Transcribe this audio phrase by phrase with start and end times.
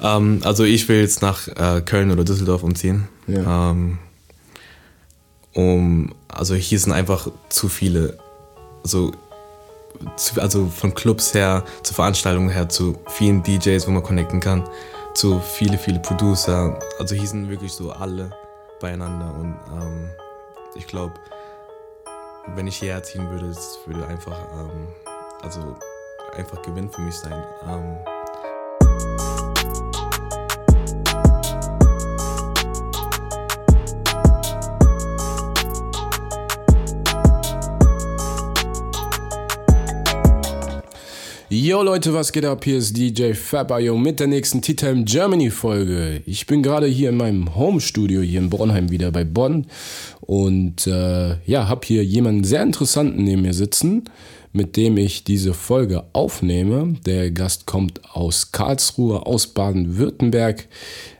[0.00, 3.08] Ähm, also ich will jetzt nach äh, Köln oder Düsseldorf umziehen.
[3.26, 3.70] Ja.
[3.70, 3.98] Ähm,
[5.54, 8.18] um, also hier sind einfach zu viele,
[8.82, 9.12] so,
[10.16, 14.64] zu, also von Clubs her, zu Veranstaltungen her, zu vielen DJs, wo man connecten kann,
[15.14, 16.78] zu viele, viele Producer.
[16.98, 18.30] Also hier sind wirklich so alle
[18.80, 20.08] beieinander und ähm,
[20.74, 21.12] ich glaube,
[22.56, 24.88] wenn ich hierher ziehen würde, es würde einfach, ähm,
[25.42, 25.76] also
[26.34, 27.44] einfach Gewinn für mich sein.
[41.54, 42.64] Yo Leute, was geht ab?
[42.64, 46.22] Hier ist DJ Fabayo mit der nächsten T-Time Germany Folge.
[46.24, 49.66] Ich bin gerade hier in meinem Home-Studio hier in Bornheim wieder bei Bonn
[50.22, 54.04] und äh, ja, habe hier jemanden sehr interessanten neben mir sitzen,
[54.54, 56.94] mit dem ich diese Folge aufnehme.
[57.04, 60.68] Der Gast kommt aus Karlsruhe, aus Baden-Württemberg,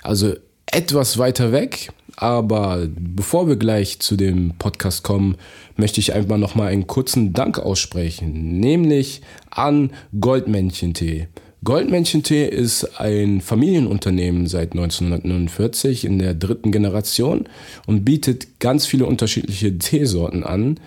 [0.02, 0.32] also
[0.64, 1.90] etwas weiter weg.
[2.22, 5.34] Aber bevor wir gleich zu dem Podcast kommen,
[5.74, 11.26] möchte ich einfach nochmal einen kurzen Dank aussprechen, nämlich an Goldmännchentee.
[11.64, 17.48] Goldmännchentee ist ein Familienunternehmen seit 1949 in der dritten Generation
[17.88, 20.78] und bietet ganz viele unterschiedliche Teesorten an.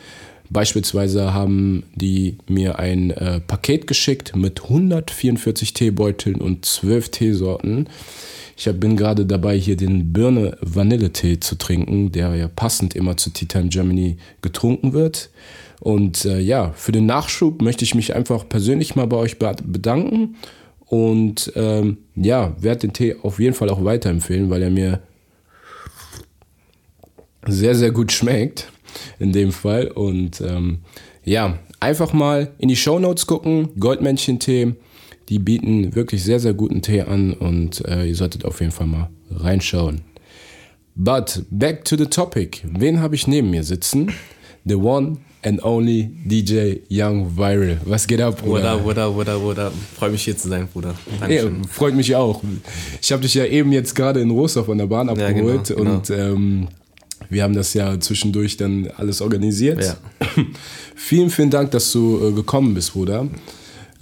[0.49, 7.87] Beispielsweise haben die mir ein äh, Paket geschickt mit 144 Teebeuteln und 12 Teesorten.
[8.57, 13.31] Ich bin gerade dabei, hier den Birne Vanilletee zu trinken, der ja passend immer zu
[13.31, 15.29] Tea Time Germany getrunken wird.
[15.81, 20.35] Und äh, ja, für den Nachschub möchte ich mich einfach persönlich mal bei euch bedanken
[20.85, 25.01] und ähm, ja, werde den Tee auf jeden Fall auch weiterempfehlen, weil er mir
[27.45, 28.71] sehr, sehr gut schmeckt
[29.19, 29.87] in dem Fall.
[29.87, 30.79] Und ähm,
[31.23, 34.73] ja, einfach mal in die Show Notes gucken, Goldmännchen-Tee.
[35.29, 38.87] Die bieten wirklich sehr, sehr guten Tee an und äh, ihr solltet auf jeden Fall
[38.87, 40.01] mal reinschauen.
[40.95, 42.61] But back to the topic.
[42.63, 44.13] Wen habe ich neben mir sitzen?
[44.65, 47.79] The one and only DJ Young Viral.
[47.85, 48.83] Was geht ab, Bruder?
[48.83, 49.73] What up, what up, what up.
[49.97, 50.95] Freut mich hier zu sein, Bruder.
[51.29, 52.41] Ja, freut mich auch.
[53.01, 55.83] Ich habe dich ja eben jetzt gerade in Rosau von der Bahn abgeholt ja, genau,
[55.83, 55.95] genau.
[55.95, 56.67] und ähm,
[57.29, 59.83] wir haben das ja zwischendurch dann alles organisiert.
[59.83, 59.97] Ja.
[60.95, 63.27] vielen, vielen Dank, dass du äh, gekommen bist, Bruder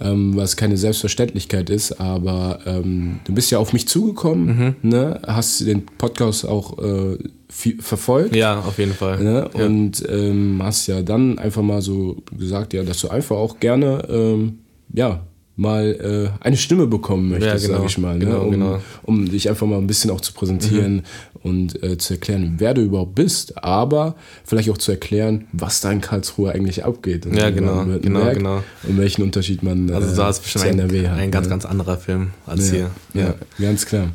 [0.00, 4.90] ähm, was keine Selbstverständlichkeit ist, aber ähm, du bist ja auf mich zugekommen, mhm.
[4.90, 5.20] ne?
[5.26, 7.18] hast den Podcast auch äh,
[7.48, 8.34] viel, verfolgt.
[8.34, 9.22] Ja, auf jeden Fall.
[9.22, 9.50] Ne?
[9.56, 9.64] Ja.
[9.64, 14.06] Und ähm, hast ja dann einfach mal so gesagt, ja, dass du einfach auch gerne
[14.08, 14.58] ähm,
[14.92, 15.24] ja,
[15.56, 18.18] mal äh, eine Stimme bekommen möchtest, ja, genau, sage ich mal.
[18.18, 18.24] Ne?
[18.24, 18.80] Genau, um, genau.
[19.04, 21.02] um dich einfach mal ein bisschen auch zu präsentieren mhm.
[21.42, 25.92] und äh, zu erklären, wer du überhaupt bist, aber vielleicht auch zu erklären, was da
[25.92, 27.26] in Karlsruhe eigentlich abgeht.
[27.32, 28.62] Ja, genau, genau, genau.
[28.82, 31.50] Und welchen Unterschied man Also da ist bestimmt ein, hat, ein ganz, ne?
[31.50, 32.90] ganz anderer Film als ja, hier.
[33.14, 33.22] Ja.
[33.22, 33.34] ja,
[33.68, 34.08] ganz klar.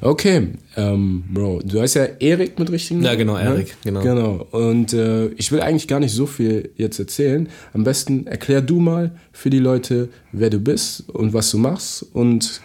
[0.00, 4.00] Okay, ähm, Bro, du heißt ja Erik mit richtigen Ja, genau, Erik, genau.
[4.00, 4.46] Genau.
[4.52, 7.48] Und äh, ich will eigentlich gar nicht so viel jetzt erzählen.
[7.74, 12.06] Am besten erklär du mal für die Leute, wer du bist und was du machst.
[12.12, 12.60] Und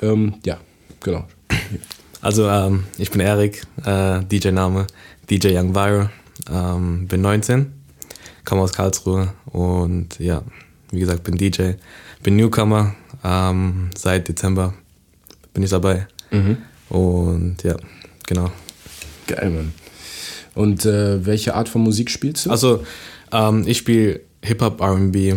[0.00, 0.56] ähm, ja,
[1.00, 1.26] genau.
[2.22, 4.86] Also, ähm, ich bin Erik, äh, DJ-Name
[5.28, 6.10] DJ Young Viral,
[6.50, 7.70] ähm, bin 19,
[8.46, 10.42] komme aus Karlsruhe und ja,
[10.90, 11.72] wie gesagt, bin DJ,
[12.22, 14.72] bin Newcomer, ähm, seit Dezember
[15.52, 16.08] bin ich dabei.
[16.30, 16.56] Mhm.
[16.88, 17.76] Und ja,
[18.26, 18.50] genau.
[19.26, 19.72] Geil, Mann.
[20.54, 22.50] Und äh, welche Art von Musik spielst du?
[22.50, 22.84] Also,
[23.32, 25.34] ähm, ich spiele Hip-Hop, RB, mhm.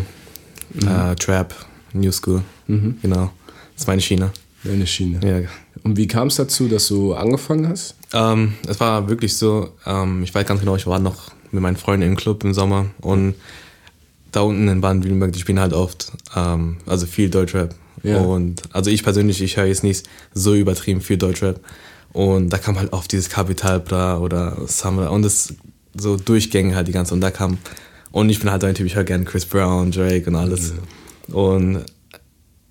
[0.88, 1.54] äh, Trap,
[1.94, 2.42] New School.
[2.68, 2.98] Mhm.
[3.02, 3.32] Genau.
[3.74, 4.32] Das ist meine Schiene.
[4.64, 5.20] Deine Schiene.
[5.28, 5.48] Ja.
[5.84, 7.96] Und wie kam es dazu, dass du angefangen hast?
[8.14, 11.78] Ähm, es war wirklich so, ähm, ich weiß ganz genau, ich war noch mit meinen
[11.78, 13.36] Freunden im Club im Sommer und
[14.32, 17.76] da unten in Baden-Württemberg, die spielen halt oft, ähm, also viel Deutschrap.
[18.04, 18.20] Ja.
[18.20, 21.60] Und also ich persönlich, ich höre jetzt nicht so übertrieben viel Deutschrap.
[22.14, 25.54] Und da kam halt oft dieses Capital Bra oder Summer und das
[25.96, 27.14] so Durchgänge halt die ganze.
[27.14, 27.58] Und da kam,
[28.12, 30.74] und ich bin halt ein Typ, ich höre gerne Chris Brown, Drake und alles.
[30.74, 31.36] Mhm.
[31.36, 31.86] Und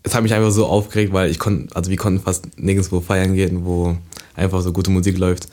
[0.02, 3.34] es hat mich einfach so aufgeregt, weil ich konnte, also wir konnten fast nirgendwo feiern
[3.34, 3.96] gehen, wo
[4.34, 5.44] einfach so gute Musik läuft.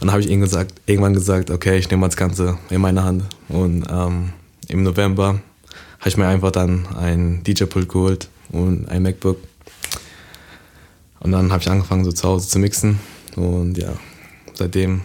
[0.00, 3.24] Und dann habe ich irgendwann gesagt, okay, ich nehme mal das Ganze in meine Hand.
[3.48, 4.32] Und ähm,
[4.68, 5.40] im November
[5.98, 9.38] habe ich mir einfach dann ein DJ-Pult geholt und ein MacBook.
[11.20, 12.98] Und dann habe ich angefangen, so zu Hause zu mixen.
[13.36, 13.92] Und ja,
[14.54, 15.02] seitdem.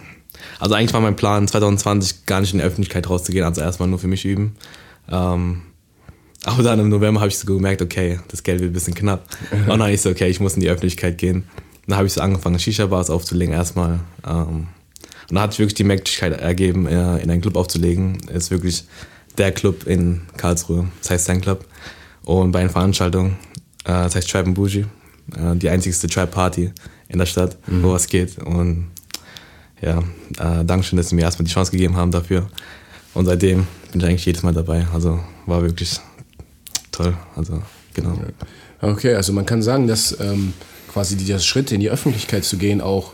[0.58, 3.98] Also eigentlich war mein Plan, 2020 gar nicht in die Öffentlichkeit rauszugehen, also erstmal nur
[3.98, 4.56] für mich üben.
[5.10, 5.62] Ähm,
[6.44, 9.24] aber dann im November habe ich so gemerkt, okay, das Geld wird ein bisschen knapp.
[9.68, 11.44] Und dann ich so, okay, ich muss in die Öffentlichkeit gehen.
[11.86, 14.00] Dann habe ich so angefangen, Shisha-Bars aufzulegen erstmal.
[14.26, 14.68] Ähm,
[15.28, 18.18] und dann hat sich wirklich die Möglichkeit ergeben, äh, in einen Club aufzulegen.
[18.32, 18.84] Ist wirklich
[19.38, 20.88] der Club in Karlsruhe.
[21.00, 21.42] Das heißt St.
[21.42, 21.64] Club.
[22.24, 23.32] Und bei einer Veranstaltung,
[23.84, 24.86] äh, das heißt Tribe Bougie,
[25.36, 26.72] äh, die einzigste Trap-Party
[27.08, 27.82] in der Stadt, mhm.
[27.82, 28.38] wo was geht.
[28.38, 28.90] Und
[29.80, 29.98] ja,
[30.38, 32.48] äh, Dankeschön, dass sie mir erstmal die Chance gegeben haben dafür.
[33.14, 34.86] Und seitdem bin ich eigentlich jedes Mal dabei.
[34.92, 36.00] Also war wirklich
[36.92, 37.14] toll.
[37.36, 37.62] Also
[37.94, 38.16] genau.
[38.80, 40.54] Okay, also man kann sagen, dass ähm,
[40.92, 43.12] quasi dieser Schritt in die Öffentlichkeit zu gehen auch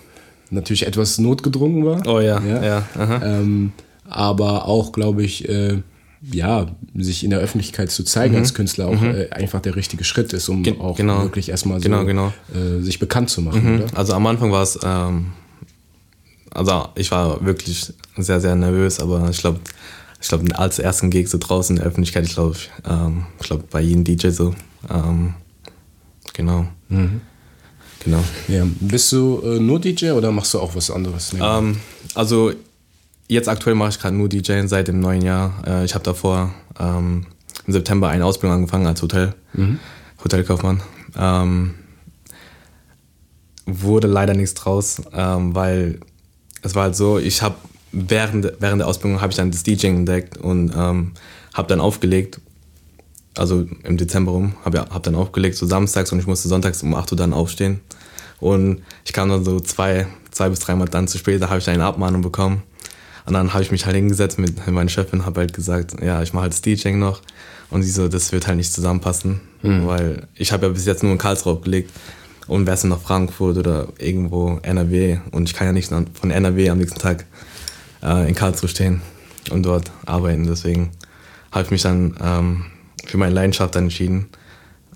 [0.51, 2.07] natürlich etwas notgedrungen war.
[2.07, 2.65] Oh ja, ja.
[2.65, 2.87] ja
[3.23, 3.73] ähm,
[4.09, 5.83] aber auch, glaube ich, äh,
[6.21, 8.41] ja, sich in der Öffentlichkeit zu zeigen mhm.
[8.41, 9.15] als Künstler auch mhm.
[9.15, 11.23] äh, einfach der richtige Schritt ist, um Ge auch genau.
[11.23, 12.33] wirklich erstmal so genau, genau.
[12.55, 13.77] Äh, sich bekannt zu machen.
[13.77, 13.85] Mhm.
[13.95, 15.33] Also am Anfang war es, ähm,
[16.51, 19.61] also ich war wirklich sehr, sehr nervös, aber ich glaube,
[20.21, 22.57] ich glaube, als ersten Gig so draußen in der Öffentlichkeit, ich glaube,
[22.89, 24.55] ähm, ich glaube bei jedem DJ so.
[24.91, 25.35] Ähm,
[26.33, 26.67] genau.
[26.89, 27.21] Mhm.
[28.05, 28.25] Genau.
[28.49, 28.67] Ja.
[28.81, 31.33] Bist du äh, nur DJ oder machst du auch was anderes?
[31.41, 31.79] Ähm,
[32.15, 32.53] also
[33.29, 35.63] jetzt aktuell mache ich gerade nur DJ seit dem neuen Jahr.
[35.67, 37.27] Äh, ich habe davor ähm,
[37.67, 39.79] im September eine Ausbildung angefangen als Hotel, mhm.
[40.25, 40.83] Hotelkaufmann.
[41.17, 41.75] Ähm,
[43.67, 46.01] wurde leider nichts draus, ähm, weil
[46.63, 47.57] es war halt so, ich habe
[47.93, 51.13] während, während der Ausbildung habe ich dann das DJing entdeckt und ähm,
[51.55, 52.41] habe dann aufgelegt,
[53.37, 56.95] also im Dezember rum, habe hab dann aufgelegt, so samstags und ich musste sonntags um
[56.95, 57.81] 8 Uhr dann aufstehen.
[58.41, 61.69] Und ich kam dann so zwei, zwei bis dreimal dann zu spät, da habe ich
[61.69, 62.63] eine Abmahnung bekommen.
[63.29, 66.33] Und dann habe ich mich halt hingesetzt mit meiner Chefin, habe halt gesagt, ja, ich
[66.33, 67.21] mache halt das DJing noch.
[67.69, 69.87] Und sie so, das wird halt nicht zusammenpassen, mhm.
[69.87, 71.93] weil ich habe ja bis jetzt nur in Karlsruhe aufgelegt.
[72.47, 76.71] Und wärst du nach Frankfurt oder irgendwo NRW und ich kann ja nicht von NRW
[76.71, 77.27] am nächsten Tag
[78.03, 79.03] äh, in Karlsruhe stehen
[79.51, 80.47] und dort arbeiten.
[80.47, 80.89] Deswegen
[81.53, 82.65] habe ich mich dann ähm,
[83.05, 84.31] für meine Leidenschaft dann entschieden,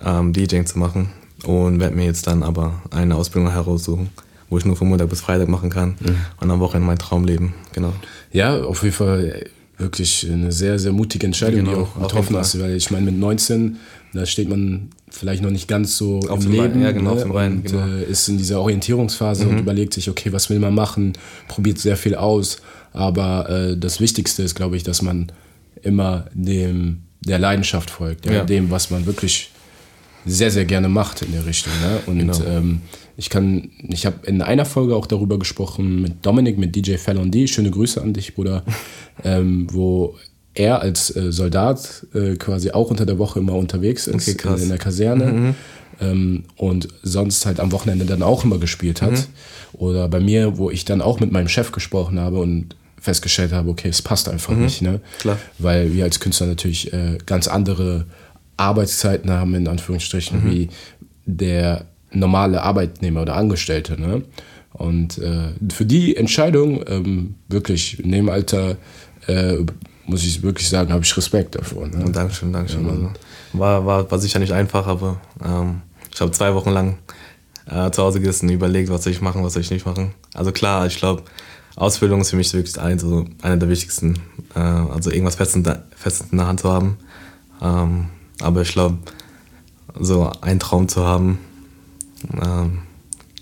[0.02, 1.10] ähm, DJing zu machen
[1.44, 4.08] und werde mir jetzt dann aber eine Ausbildung heraussuchen,
[4.52, 6.16] wo ich nur von Montag bis Freitag machen kann mhm.
[6.38, 7.54] und am Wochenende mein Traum leben.
[7.72, 7.94] Genau.
[8.32, 9.46] Ja, auf jeden Fall
[9.78, 12.60] wirklich eine sehr, sehr mutige Entscheidung, genau, die auch getroffen hast.
[12.60, 13.78] Weil ich meine, mit 19,
[14.12, 17.34] da steht man vielleicht noch nicht ganz so auf im Leben ja, genau, ne?
[17.34, 17.86] Rein, und genau.
[17.86, 19.50] äh, ist in dieser Orientierungsphase mhm.
[19.50, 21.14] und überlegt sich, okay, was will man machen,
[21.48, 22.58] probiert sehr viel aus.
[22.92, 25.32] Aber äh, das Wichtigste ist, glaube ich, dass man
[25.82, 28.44] immer dem der Leidenschaft folgt, ja, ja.
[28.44, 29.50] dem, was man wirklich
[30.24, 31.72] sehr, sehr gerne macht in der Richtung.
[31.82, 32.00] Ne?
[32.06, 32.44] Und genau.
[32.44, 32.80] ähm,
[33.16, 37.30] ich kann, ich habe in einer Folge auch darüber gesprochen mit Dominik, mit DJ Fallon
[37.30, 37.46] D.
[37.46, 38.62] Schöne Grüße an dich, Bruder,
[39.24, 40.16] ähm, wo
[40.54, 44.62] er als äh, Soldat äh, quasi auch unter der Woche immer unterwegs ist okay, äh,
[44.62, 45.54] in der Kaserne mhm.
[46.00, 49.12] ähm, und sonst halt am Wochenende dann auch immer gespielt hat.
[49.12, 49.24] Mhm.
[49.74, 53.70] Oder bei mir, wo ich dann auch mit meinem Chef gesprochen habe und festgestellt habe,
[53.70, 54.62] okay, es passt einfach mhm.
[54.62, 55.00] nicht, ne?
[55.18, 55.38] Klar.
[55.58, 58.06] Weil wir als Künstler natürlich äh, ganz andere
[58.56, 60.50] Arbeitszeiten haben, in Anführungsstrichen, mhm.
[60.50, 60.68] wie
[61.24, 64.00] der normale Arbeitnehmer oder Angestellte.
[64.00, 64.22] Ne?
[64.72, 68.76] Und äh, für die Entscheidung, ähm, wirklich in dem Alter,
[69.26, 69.58] äh,
[70.06, 71.86] muss ich wirklich sagen, habe ich Respekt davor.
[71.86, 72.10] Ne?
[72.10, 72.84] Dankeschön, Dankeschön.
[72.84, 73.10] Ja, also,
[73.52, 75.82] war, war, war sicher nicht einfach, aber ähm,
[76.12, 76.98] ich habe zwei Wochen lang
[77.66, 80.12] äh, zu Hause gesessen und überlegt, was soll ich machen, was soll ich nicht machen.
[80.34, 81.22] Also klar, ich glaube,
[81.76, 84.16] Ausbildung ist für mich wirklich ein, so einer der wichtigsten.
[84.54, 86.98] Äh, also irgendwas fest in, der, fest in der Hand zu haben.
[87.62, 88.06] Ähm,
[88.42, 88.98] aber ich glaube,
[89.98, 91.38] so einen Traum zu haben,
[92.40, 92.78] ähm,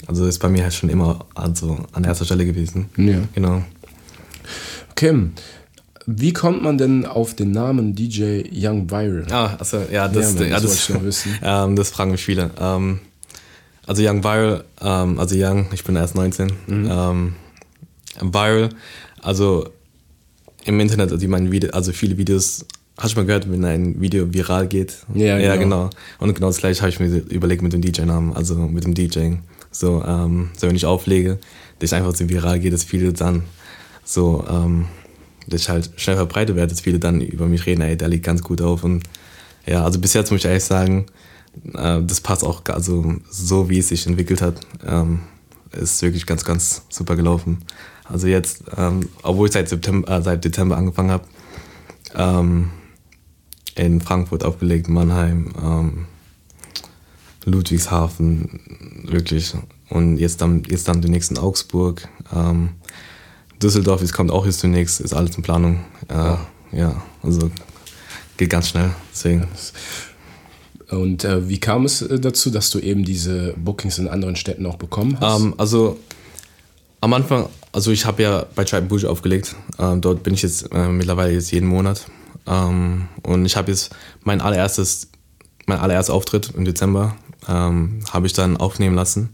[0.07, 2.91] also ist bei mir halt schon immer also an erster Stelle gewesen.
[2.97, 3.19] Ja.
[3.35, 3.63] Genau.
[4.91, 5.31] Okay.
[6.07, 9.27] Wie kommt man denn auf den Namen DJ Young Viral?
[9.31, 12.51] Ah, also ja, das, ja, ja, das, das, ähm, das fragen mich viele.
[12.59, 13.01] Ähm,
[13.87, 16.53] also Young Viral, ähm, also Young, ich bin erst 19.
[16.67, 16.89] Mhm.
[16.91, 17.35] Ähm,
[18.21, 18.71] Viral,
[19.23, 19.69] also
[20.65, 22.67] im Internet, also, meine Video, also viele Videos
[23.01, 24.99] Hast du mal gehört, wenn ein Video viral geht?
[25.15, 25.87] Ja, ja genau.
[25.87, 25.91] genau.
[26.19, 29.41] Und genau das gleiche habe ich mir überlegt mit dem DJ-Namen, also mit dem DJing.
[29.71, 31.39] So, ähm, so wenn ich auflege,
[31.79, 33.45] dass ich einfach so viral geht, dass viele dann
[34.05, 34.85] so, ähm,
[35.49, 38.27] dass ich halt schnell verbreitet werde, dass viele dann über mich reden, ey, der liegt
[38.27, 38.85] ganz gut auf.
[38.85, 39.03] Und
[39.65, 41.07] ja, also bis jetzt muss ich ehrlich sagen,
[41.73, 45.21] äh, das passt auch, also so wie es sich entwickelt hat, ähm,
[45.73, 47.65] ist wirklich ganz, ganz super gelaufen.
[48.05, 51.25] Also jetzt, ähm, obwohl ich seit, September, äh, seit Dezember angefangen habe,
[52.15, 52.71] ähm,
[53.81, 56.07] in Frankfurt aufgelegt, Mannheim, ähm,
[57.45, 58.61] Ludwigshafen,
[59.05, 59.55] wirklich.
[59.89, 62.09] Und jetzt dann, jetzt dann demnächst in Augsburg.
[62.35, 62.71] Ähm,
[63.63, 65.81] Düsseldorf, jetzt kommt auch jetzt demnächst, ist alles in Planung.
[66.09, 66.39] Äh, ja.
[66.73, 67.51] ja, also
[68.37, 68.91] geht ganz schnell.
[69.13, 69.47] Deswegen.
[70.91, 74.67] Und äh, wie kam es äh, dazu, dass du eben diese Bookings in anderen Städten
[74.67, 75.41] auch bekommen hast?
[75.41, 75.99] Ähm, also
[77.01, 79.57] am Anfang, also ich habe ja bei Tribe Bouge aufgelegt.
[79.79, 82.07] Ähm, dort bin ich jetzt äh, mittlerweile jetzt jeden Monat.
[82.47, 85.09] Ähm, und ich habe jetzt mein allererstes,
[85.67, 87.17] mein allererster Auftritt im Dezember
[87.49, 89.31] ähm, habe ich dann aufnehmen lassen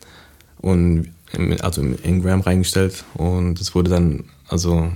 [0.61, 4.93] und in, also in Ingram reingestellt und es wurde dann also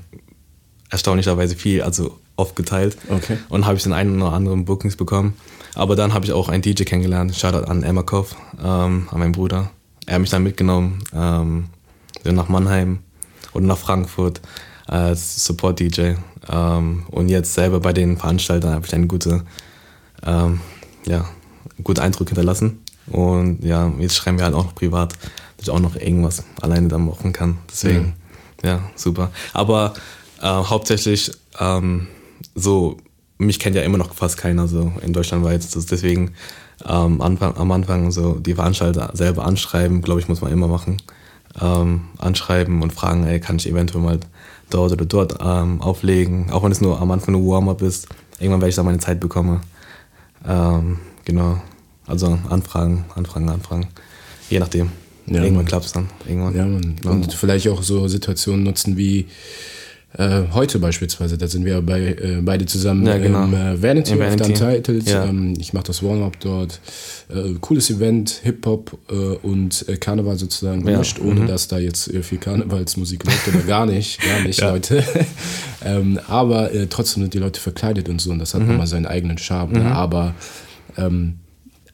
[0.90, 2.97] erstaunlicherweise viel, also oft geteilt.
[3.09, 3.38] Okay.
[3.49, 5.35] Und habe ich den einen oder anderen Bookings bekommen.
[5.75, 7.37] Aber dann habe ich auch einen DJ kennengelernt.
[7.37, 9.71] Shoutout an Emakov, ähm, an meinen Bruder.
[10.07, 11.66] Er hat mich dann mitgenommen ähm,
[12.25, 12.99] nach Mannheim
[13.52, 14.40] und nach Frankfurt
[14.90, 16.14] als Support-DJ.
[16.50, 19.44] Ähm, und jetzt selber bei den Veranstaltern habe ich einen guten,
[20.26, 20.61] ähm,
[21.06, 21.28] ja,
[21.85, 22.82] guten Eindruck hinterlassen.
[23.06, 25.12] Und ja, jetzt schreiben wir halt auch noch privat,
[25.56, 27.59] dass ich auch noch irgendwas alleine dann machen kann.
[27.70, 28.12] Deswegen, mhm.
[28.64, 29.30] ja, super.
[29.52, 29.94] Aber
[30.42, 31.30] äh, hauptsächlich
[31.61, 32.09] ähm,
[32.56, 32.97] so,
[33.38, 35.64] mich kennt ja immer noch fast keiner so in Deutschland weit.
[35.73, 36.32] Deswegen
[36.85, 40.97] ähm, Anfang, am Anfang so die Veranstalter selber anschreiben, glaube ich, muss man immer machen.
[41.61, 44.20] Ähm, anschreiben und fragen, ey, kann ich eventuell mal
[44.71, 48.09] dort oder dort ähm, auflegen, auch wenn es nur am Anfang nur Warm-up ist.
[48.39, 49.61] Irgendwann werde ich da meine Zeit bekommen.
[50.47, 51.61] Ähm, genau.
[52.07, 53.89] Also Anfragen, Anfragen, Anfragen.
[54.49, 54.91] Je nachdem.
[55.27, 56.09] Ja, Irgendwann klappt es dann.
[56.27, 56.57] Irgendwann.
[56.57, 56.97] Ja, man.
[56.97, 57.12] Genau.
[57.12, 59.27] Und vielleicht auch so Situationen nutzen wie
[60.19, 63.45] äh, heute beispielsweise, da sind wir bei, äh, beide zusammen ja, genau.
[63.45, 64.43] im äh, Vanity, Im Vanity.
[64.43, 65.09] of Untitled.
[65.09, 65.25] Ja.
[65.26, 66.81] Ähm, ich mache das Warm-Up dort.
[67.29, 71.25] Äh, cooles Event, Hip-Hop äh, und Karneval sozusagen gemischt, ja.
[71.25, 71.47] ohne mhm.
[71.47, 75.05] dass da jetzt viel Karnevalsmusik läuft oder gar nicht, gar nicht, Leute.
[75.85, 78.69] ähm, aber trotzdem sind die Leute verkleidet und so und das hat mhm.
[78.69, 79.73] nochmal seinen eigenen Charme.
[79.73, 79.79] Ne?
[79.79, 79.85] Mhm.
[79.85, 79.95] Ne?
[79.95, 80.35] Aber
[80.97, 81.35] ähm,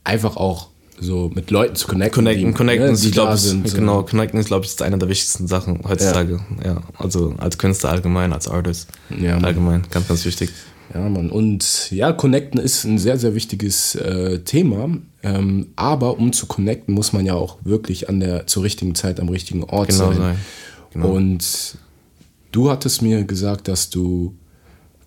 [0.04, 2.14] einfach auch so mit Leuten zu connecten.
[2.14, 3.74] Connecten, die, connecten, ne, die glaub, da sind.
[3.74, 6.40] Genau, connecten ist, glaube ich, ist eine der wichtigsten Sachen heutzutage.
[6.62, 6.72] Ja.
[6.72, 6.82] ja.
[6.98, 8.88] Also als Künstler allgemein, als Artist
[9.18, 10.50] ja, allgemein, ganz, ganz wichtig.
[10.94, 11.30] Ja, Mann.
[11.30, 14.88] Und ja, connecten ist ein sehr, sehr wichtiges äh, Thema.
[15.22, 19.18] Ähm, aber um zu connecten, muss man ja auch wirklich an der zur richtigen Zeit
[19.18, 20.16] am richtigen Ort genau sein.
[20.16, 20.36] sein.
[20.92, 21.10] Genau.
[21.10, 21.76] Und
[22.52, 24.34] du hattest mir gesagt, dass du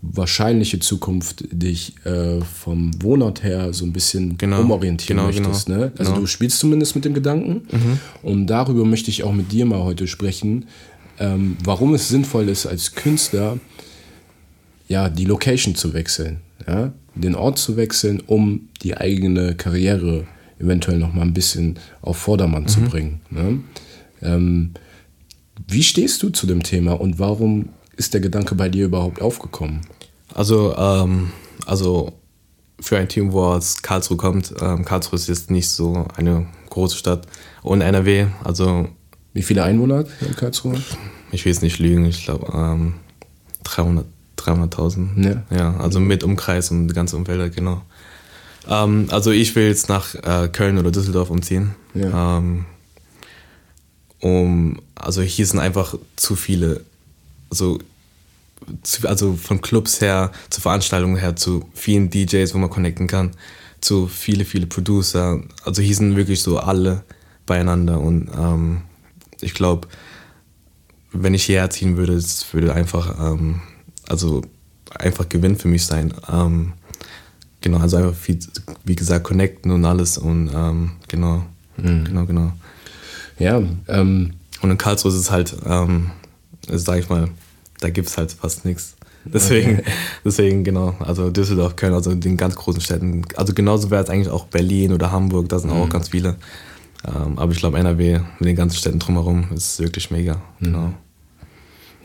[0.02, 5.68] wahrscheinliche Zukunft dich äh, vom Wohnort her so ein bisschen genau, umorientieren genau, möchtest.
[5.68, 5.92] Genau, ne?
[5.98, 6.22] Also genau.
[6.22, 7.68] du spielst zumindest mit dem Gedanken.
[7.72, 8.00] Mhm.
[8.22, 10.68] Und darüber möchte ich auch mit dir mal heute sprechen,
[11.20, 13.60] ähm, warum es sinnvoll ist, als Künstler
[14.88, 16.38] ja, die Location zu wechseln,
[16.68, 16.94] ja?
[17.16, 20.26] den Ort zu wechseln, um die eigene Karriere
[20.60, 22.68] eventuell noch mal ein bisschen auf Vordermann mhm.
[22.68, 23.22] zu bringen.
[23.30, 23.60] Ne?
[24.22, 24.72] Ähm,
[25.68, 29.82] wie stehst du zu dem Thema und warum ist der Gedanke bei dir überhaupt aufgekommen?
[30.34, 31.32] Also, ähm,
[31.66, 32.14] also
[32.80, 36.98] für ein Team, wo aus Karlsruhe kommt, ähm, Karlsruhe ist jetzt nicht so eine große
[36.98, 37.28] Stadt.
[37.62, 38.88] Und NRW, also.
[39.34, 40.82] Wie viele Einwohner hat in Karlsruhe?
[41.32, 42.96] Ich will es nicht lügen, ich glaube ähm,
[43.66, 44.06] 300,
[44.38, 45.24] 300.000.
[45.24, 45.44] Ja.
[45.56, 45.78] ja.
[45.78, 47.82] Also mit Umkreis und die ganze Umwelt, genau.
[48.68, 51.76] Ähm, also ich will jetzt nach äh, Köln oder Düsseldorf umziehen.
[51.94, 52.38] Ja.
[52.38, 52.66] Ähm,
[54.22, 56.86] um, also hier sind einfach zu viele
[57.50, 57.80] so
[59.04, 63.32] also von Clubs her, zu Veranstaltungen her, zu vielen DJs, wo man connecten kann,
[63.82, 65.42] zu viele, viele Producer.
[65.64, 67.04] Also hier sind wirklich so alle
[67.46, 68.82] beieinander und ähm,
[69.42, 69.88] ich glaube,
[71.12, 73.62] wenn ich hierher ziehen würde, es würde einfach, ähm,
[74.08, 74.42] also
[74.94, 76.14] einfach Gewinn für mich sein.
[76.32, 76.74] Ähm,
[77.62, 78.40] genau, also einfach viel,
[78.84, 81.46] wie gesagt, connecten und alles und ähm, genau,
[81.78, 82.06] mhm.
[82.06, 82.54] genau, genau.
[83.40, 83.62] Ja.
[83.88, 85.56] Ähm, und in Karlsruhe ist es halt,
[86.70, 87.30] ähm, sag ich mal,
[87.80, 88.96] da gibt es halt fast nichts.
[89.26, 89.92] Deswegen, okay.
[90.24, 93.24] deswegen, genau, also Düsseldorf, Köln, also den ganz großen Städten.
[93.36, 95.82] Also genauso wäre es eigentlich auch Berlin oder Hamburg, da sind mhm.
[95.82, 96.38] auch ganz viele.
[97.08, 100.36] Ähm, aber ich glaube, NRW mit den ganzen Städten drumherum ist wirklich mega.
[100.60, 100.66] Mhm.
[100.66, 100.94] Genau.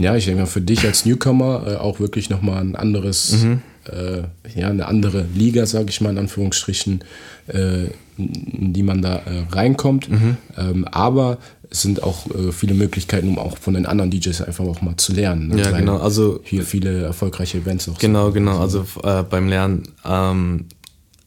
[0.01, 3.63] Ja, ich denke mal, für dich als Newcomer äh, auch wirklich nochmal ein anderes, mhm.
[3.89, 4.23] Äh,
[4.59, 7.05] ja, eine andere Liga, sage ich mal in Anführungsstrichen,
[7.49, 7.85] äh,
[8.17, 10.09] in die man da äh, reinkommt.
[10.09, 10.37] Mhm.
[10.57, 11.39] Ähm, aber
[11.71, 14.97] es sind auch äh, viele Möglichkeiten, um auch von den anderen DJs einfach auch mal
[14.97, 15.49] zu lernen.
[15.49, 15.59] Ne?
[15.59, 15.99] Ja, Weil genau.
[15.99, 17.99] Also hier viele erfolgreiche Events auch.
[17.99, 18.35] Genau, sind.
[18.35, 18.61] genau.
[18.61, 20.67] Also äh, beim Lernen, ähm,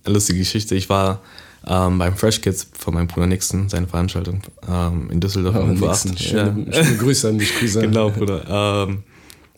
[0.05, 0.75] lustige Geschichte.
[0.75, 1.21] Ich war
[1.67, 5.55] ähm, beim Fresh Kids von meinem Bruder Nixon, seine Veranstaltung ähm, in Düsseldorf.
[5.55, 6.17] Oh, Nixon.
[6.17, 6.83] Schöne, ja.
[6.83, 7.81] schöne Grüße an dich, Grüße.
[7.81, 8.87] genau, Bruder.
[8.87, 9.03] Ähm,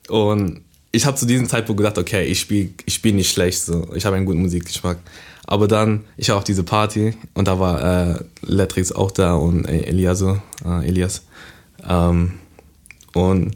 [0.10, 0.62] und
[0.92, 3.88] ich habe zu diesem Zeitpunkt gedacht, okay, ich spiele ich spiel nicht schlecht, so.
[3.96, 4.98] ich habe einen guten Musikgeschmack.
[5.46, 9.66] Aber dann, ich war auf diese Party und da war äh, Letrix auch da und
[9.66, 11.24] äh, Eliaso, äh, Elias.
[11.88, 12.34] Ähm,
[13.14, 13.56] und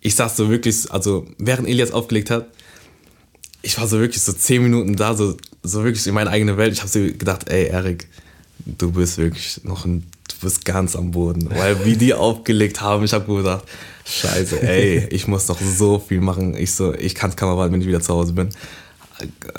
[0.00, 2.46] ich saß so wirklich, also während Elias aufgelegt hat,
[3.62, 6.72] ich war so wirklich so zehn Minuten da, so, so wirklich in meine eigene Welt.
[6.72, 8.08] Ich habe so gedacht, ey, Erik,
[8.58, 10.06] du bist wirklich noch ein,
[10.40, 11.48] bist ganz am Boden.
[11.50, 13.64] Weil wie die aufgelegt haben, ich habe gedacht,
[14.04, 16.56] scheiße, ey, ich muss noch so viel machen.
[16.56, 18.50] Ich so, ich kann es kaum erwarten, wenn ich wieder zu Hause bin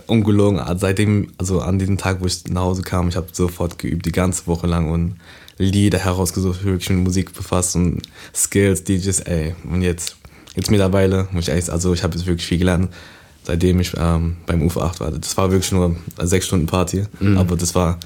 [0.07, 4.05] ungelogen, seitdem, also an diesem Tag, wo ich nach Hause kam, ich habe sofort geübt,
[4.05, 5.15] die ganze Woche lang und
[5.57, 8.01] Lieder herausgesucht, wirklich mit Musik befasst und
[8.33, 9.55] Skills, DJs, ey.
[9.63, 10.17] Und jetzt,
[10.55, 12.89] jetzt mittlerweile, muss ich echt, also ich habe jetzt wirklich viel gelernt,
[13.43, 15.11] seitdem ich ähm, beim UFO 8 war.
[15.11, 17.37] Das war wirklich nur eine sechs Stunden Party, mhm.
[17.37, 17.99] aber das war,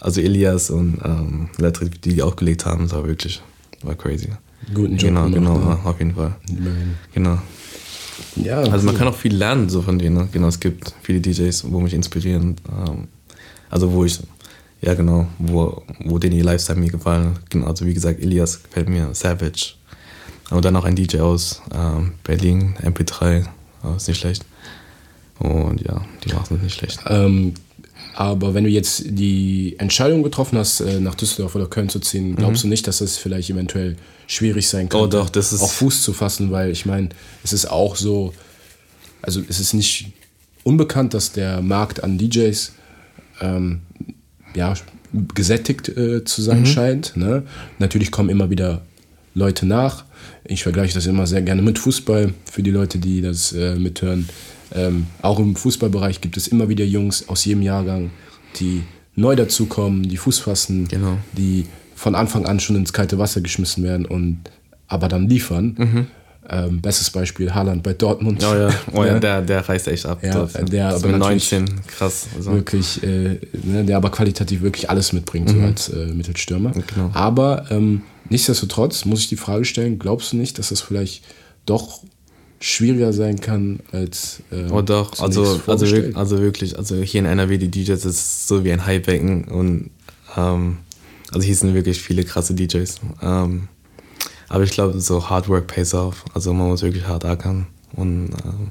[0.00, 3.42] also Elias und ähm, Lettrik, die die aufgelegt haben, das war wirklich,
[3.82, 4.28] war crazy.
[4.74, 6.34] Guten Job Genau, genau, auf jeden Fall.
[6.48, 6.94] Immerhin.
[7.14, 7.38] Genau.
[8.36, 10.16] ja, also man kann auch viel lernen so von denen.
[10.16, 10.28] Ne?
[10.30, 12.56] Genau, es gibt viele DJs, wo mich inspirieren.
[12.68, 13.08] Ähm,
[13.70, 14.20] also wo ich,
[14.80, 17.38] ja genau, wo, wo denen ihr Lifestyle mir gefallen.
[17.50, 19.74] Genau, also wie gesagt, Elias gefällt mir, Savage.
[20.50, 23.46] Und dann auch ein DJ aus ähm, Berlin, MP3,
[23.96, 24.44] ist nicht schlecht.
[25.38, 27.00] Und ja, die machen es nicht schlecht.
[27.06, 27.54] Ähm,
[28.14, 32.36] aber wenn du jetzt die Entscheidung getroffen hast, äh, nach Düsseldorf oder Köln zu ziehen,
[32.36, 32.68] glaubst mhm.
[32.68, 33.96] du nicht, dass es vielleicht eventuell
[34.26, 36.50] schwierig sein kann, oh doch, das ist auch Fuß zu fassen?
[36.50, 37.10] Weil ich meine,
[37.44, 38.34] es ist auch so,
[39.22, 40.12] also es ist nicht
[40.64, 42.72] unbekannt, dass der Markt an DJs
[43.40, 43.80] ähm,
[44.54, 44.74] ja,
[45.34, 46.66] gesättigt äh, zu sein mhm.
[46.66, 47.16] scheint.
[47.16, 47.44] Ne?
[47.78, 48.82] Natürlich kommen immer wieder
[49.38, 50.04] Leute nach.
[50.44, 54.28] Ich vergleiche das immer sehr gerne mit Fußball für die Leute, die das äh, mithören.
[54.74, 58.10] Ähm, auch im Fußballbereich gibt es immer wieder Jungs aus jedem Jahrgang,
[58.60, 58.82] die
[59.14, 61.18] neu dazukommen, die Fuß fassen, genau.
[61.32, 64.38] die von Anfang an schon ins kalte Wasser geschmissen werden und
[64.86, 65.74] aber dann liefern.
[65.78, 66.06] Mhm.
[66.50, 68.42] Ähm, bestes Beispiel Haaland bei Dortmund.
[68.42, 70.22] Oh ja, oh ja, Der, der reißt echt ab.
[70.22, 72.26] Ja, der aber mit 19, krass.
[72.36, 72.52] Also.
[72.52, 75.60] Wirklich, äh, ne, der aber qualitativ wirklich alles mitbringt, mhm.
[75.60, 76.72] so als äh, Mittelstürmer.
[76.72, 77.10] Genau.
[77.12, 81.22] Aber ähm, nichtsdestotrotz muss ich die Frage stellen, glaubst du nicht, dass das vielleicht
[81.66, 82.00] doch
[82.60, 84.42] schwieriger sein kann als.
[84.50, 88.64] Äh, oh doch, also, also, also wirklich, also hier in NRW, die DJs ist so
[88.64, 89.90] wie ein Highbecken und
[90.36, 90.78] ähm,
[91.32, 93.00] also hier sind wirklich viele krasse DJs.
[93.22, 93.68] Ähm,
[94.48, 96.24] aber ich glaube, so Hard Work pays off.
[96.34, 98.70] Also man muss wirklich hart ackern und ähm,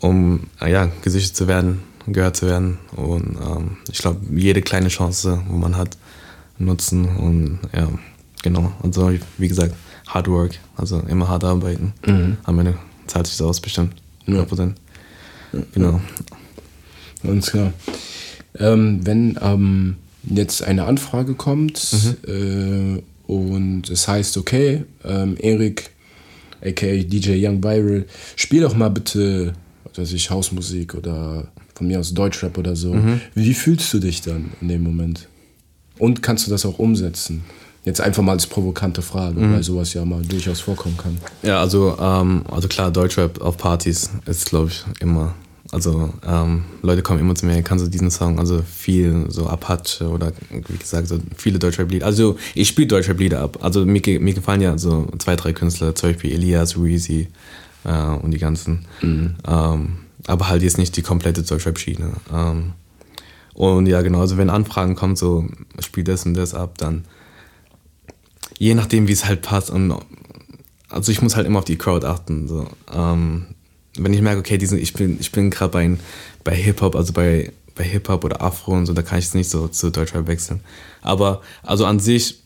[0.00, 2.78] um äh, ja, gesichert zu werden, gehört zu werden.
[2.96, 5.96] Und ähm, ich glaube, jede kleine Chance, wo man hat,
[6.58, 7.88] nutzen und ja,
[8.42, 8.72] genau.
[8.82, 9.74] Also wie gesagt,
[10.06, 11.92] Hard Work, also immer hart arbeiten.
[12.06, 12.36] Mhm.
[12.44, 13.94] Am Ende zahlt sich das aus, bestimmt.
[14.28, 14.72] 100%.
[15.52, 15.60] Ja.
[15.72, 16.00] Genau.
[17.22, 17.72] Ganz klar.
[18.58, 22.98] Ähm, wenn ähm, jetzt eine Anfrage kommt mhm.
[22.98, 25.90] äh, und es heißt, okay, ähm, Erik,
[26.62, 28.04] aka DJ Young Viral,
[28.36, 29.54] spiel doch mal bitte,
[29.84, 32.94] was weiß ich, Hausmusik oder von mir aus Deutschrap oder so.
[32.94, 33.20] Mhm.
[33.34, 35.28] Wie fühlst du dich dann in dem Moment?
[35.98, 37.44] Und kannst du das auch umsetzen?
[37.84, 39.52] Jetzt einfach mal als provokante Frage, mhm.
[39.52, 41.18] weil sowas ja mal durchaus vorkommen kann.
[41.42, 45.34] Ja, also, ähm, also klar, Deutschrap auf Partys ist, glaube ich, immer.
[45.74, 50.08] Also ähm, Leute kommen immer zu mir, kannst du diesen Song, also viel so Apache
[50.08, 52.06] oder wie gesagt, so viele Deutschrap-Lieder.
[52.06, 53.58] Also ich spiele Deutschrap-Lieder ab.
[53.60, 57.26] Also mir, mir gefallen ja so zwei, drei Künstler, zum Beispiel Elias, Reezy
[57.82, 58.86] äh, und die ganzen.
[59.02, 59.34] Mhm.
[59.48, 59.96] Ähm,
[60.28, 62.12] aber halt jetzt nicht die komplette Deutschrap-Schiene.
[62.32, 62.74] Ähm,
[63.54, 65.44] und ja, genau, also wenn Anfragen kommen, so
[65.80, 67.04] spiel das und das ab, dann
[68.58, 69.70] je nachdem, wie es halt passt.
[69.70, 69.92] Und
[70.88, 72.46] also ich muss halt immer auf die Crowd achten.
[72.46, 72.68] So.
[72.94, 73.46] Ähm,
[73.98, 75.96] wenn ich merke, okay, diesen, ich bin, ich bin gerade bei,
[76.42, 79.50] bei Hip-Hop, also bei, bei Hip-Hop oder Afro und so, da kann ich es nicht
[79.50, 80.60] so zu Deutschrap wechseln.
[81.02, 82.42] Aber also an sich,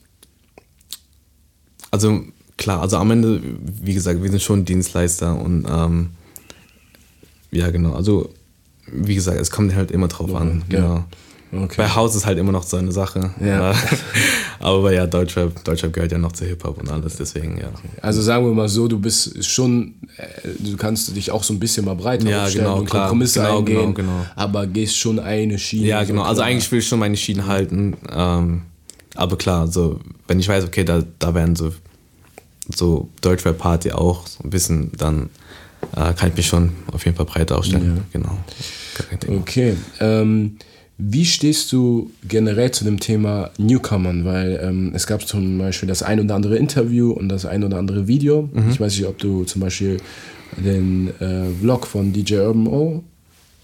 [1.91, 2.23] also
[2.57, 3.41] klar, also am Ende,
[3.83, 6.11] wie gesagt, wir sind schon Dienstleister und ähm,
[7.51, 8.33] ja, genau, also
[8.87, 10.65] wie gesagt, es kommt halt immer drauf an.
[10.71, 10.79] Ja.
[10.79, 11.05] Genau.
[11.65, 11.75] Okay.
[11.79, 13.31] Bei House ist halt immer noch so eine Sache.
[13.41, 13.75] Ja.
[14.61, 17.71] Aber ja, Deutschrap, Deutschrap gehört ja noch zu Hip-Hop und alles, deswegen, ja.
[18.03, 21.61] Also sagen wir mal so, du bist schon, äh, du kannst dich auch so ein
[21.61, 24.27] bisschen mal breiter ja, aufstellen genau, und klar, Kompromisse genau, eingehen, genau, genau.
[24.35, 25.87] aber gehst schon eine Schiene.
[25.87, 27.97] Ja, genau, so also eigentlich will ich schon meine Schienen halten.
[28.13, 28.63] Ähm,
[29.15, 31.73] aber klar, so, wenn ich weiß, okay, da, da werden so,
[32.75, 35.31] so Deutschrap-Party auch so ein bisschen, dann
[35.95, 37.97] äh, kann ich mich schon auf jeden Fall breiter aufstellen.
[37.97, 38.03] Ja.
[38.13, 38.39] Genau.
[39.41, 39.77] Okay.
[40.01, 40.59] Ähm,
[40.99, 44.25] wie stehst du generell zu dem Thema Newcomern?
[44.25, 47.79] Weil ähm, es gab zum Beispiel das ein oder andere Interview und das ein oder
[47.79, 48.49] andere Video.
[48.53, 48.71] Mhm.
[48.71, 49.99] Ich weiß nicht, ob du zum Beispiel
[50.57, 53.05] den äh, Vlog von DJ Urban O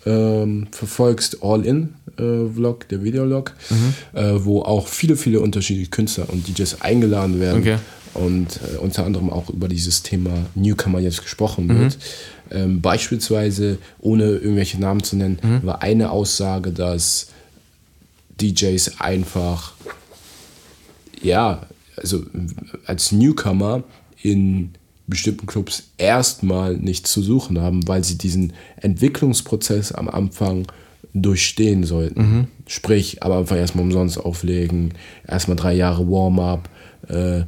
[0.07, 4.19] ähm, verfolgst, All In äh, Vlog, der Videolog, mhm.
[4.19, 7.61] äh, wo auch viele, viele unterschiedliche Künstler und DJs eingeladen werden.
[7.61, 7.77] Okay.
[8.15, 11.81] Und äh, unter anderem auch über dieses Thema Newcomer jetzt gesprochen mhm.
[11.81, 11.99] wird.
[12.51, 15.67] Ähm, beispielsweise, ohne irgendwelche Namen zu nennen, mhm.
[15.67, 17.29] war eine Aussage, dass
[18.41, 19.73] DJs einfach,
[21.23, 22.25] ja, also
[22.87, 23.85] als Newcomer
[24.21, 24.75] in
[25.07, 30.67] bestimmten Clubs erstmal nichts zu suchen haben, weil sie diesen Entwicklungsprozess am Anfang
[31.13, 32.21] durchstehen sollten.
[32.21, 32.47] Mhm.
[32.67, 34.95] Sprich, aber einfach erstmal umsonst auflegen,
[35.27, 36.69] erstmal drei Jahre Warm-up
[37.09, 37.43] äh,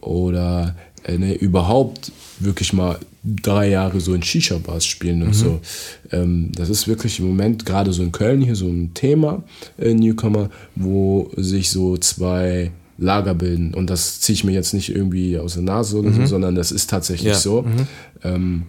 [0.00, 5.34] oder äh, ne, überhaupt wirklich mal drei Jahre so in Shisha-Bars spielen und mhm.
[5.34, 5.60] so.
[6.10, 9.42] Ähm, das ist wirklich im Moment gerade so in Köln hier so ein Thema,
[9.78, 13.74] äh, Newcomer, wo sich so zwei Lager bilden.
[13.74, 16.22] Und das ziehe ich mir jetzt nicht irgendwie aus der Nase oder mhm.
[16.22, 17.38] so, sondern das ist tatsächlich ja.
[17.38, 17.62] so.
[17.62, 17.86] Mhm.
[18.24, 18.62] Ähm,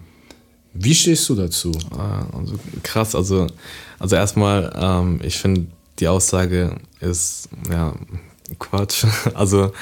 [0.74, 1.70] wie stehst du dazu?
[1.96, 3.46] Ah, also krass, also,
[3.98, 5.66] also erstmal, ähm, ich finde,
[6.00, 7.94] die Aussage ist ja
[8.58, 9.06] Quatsch.
[9.34, 9.72] Also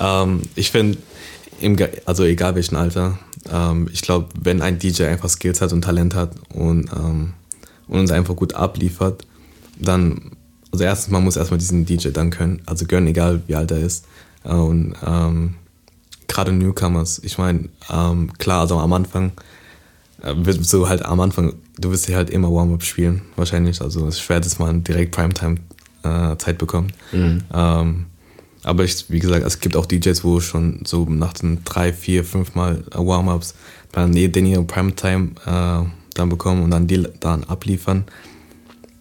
[0.00, 0.98] ähm, ich finde,
[2.04, 3.18] also egal welchen Alter.
[3.52, 7.32] Ähm, ich glaube, wenn ein DJ einfach Skills hat und Talent hat und, ähm,
[7.88, 9.26] und uns einfach gut abliefert,
[9.78, 10.32] dann,
[10.72, 13.78] also erstens, man muss erstmal diesen DJ dann können, also gönnen, egal wie alt er
[13.78, 14.06] ist.
[14.44, 15.54] Und ähm,
[16.28, 19.32] gerade Newcomers, ich meine, ähm, klar, also am Anfang,
[20.22, 23.80] äh, so halt am Anfang, du wirst ja halt immer Warm-Up spielen, wahrscheinlich.
[23.80, 26.92] Also es ist schwer, dass man direkt Primetime-Zeit äh, bekommt.
[27.12, 27.42] Mhm.
[28.66, 32.24] Aber ich, wie gesagt, es gibt auch DJs, wo schon so nach den drei, vier,
[32.24, 33.54] fünf Mal Warm-Ups
[33.92, 38.04] dann den ihre Primetime äh, dann bekommen und dann die dann abliefern.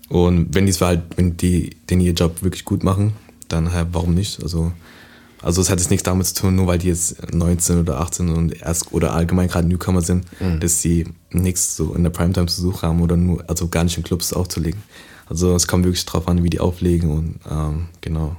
[0.08, 3.14] Und wenn die halt, wenn die den ihr Job wirklich gut machen,
[3.48, 4.42] dann halt, warum nicht?
[4.42, 4.72] Also
[5.42, 8.30] also es hat jetzt nichts damit zu tun, nur weil die jetzt 19 oder 18
[8.30, 10.60] und erst oder allgemein gerade Newcomer sind, mhm.
[10.60, 13.96] dass sie nichts so in der Primetime zu suchen haben oder nur, also gar nicht
[13.96, 14.82] in Clubs aufzulegen.
[15.28, 18.36] Also es kommt wirklich drauf an, wie die auflegen und ähm, genau.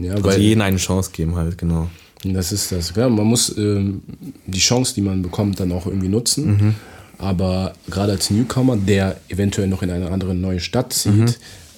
[0.00, 1.88] Ja, also jeden eine Chance geben halt, genau.
[2.24, 2.92] Das ist das.
[2.96, 4.02] Ja, man muss ähm,
[4.46, 6.46] die Chance, die man bekommt, dann auch irgendwie nutzen.
[6.46, 6.74] Mhm.
[7.18, 11.34] Aber gerade als Newcomer, der eventuell noch in eine andere neue Stadt zieht, mhm.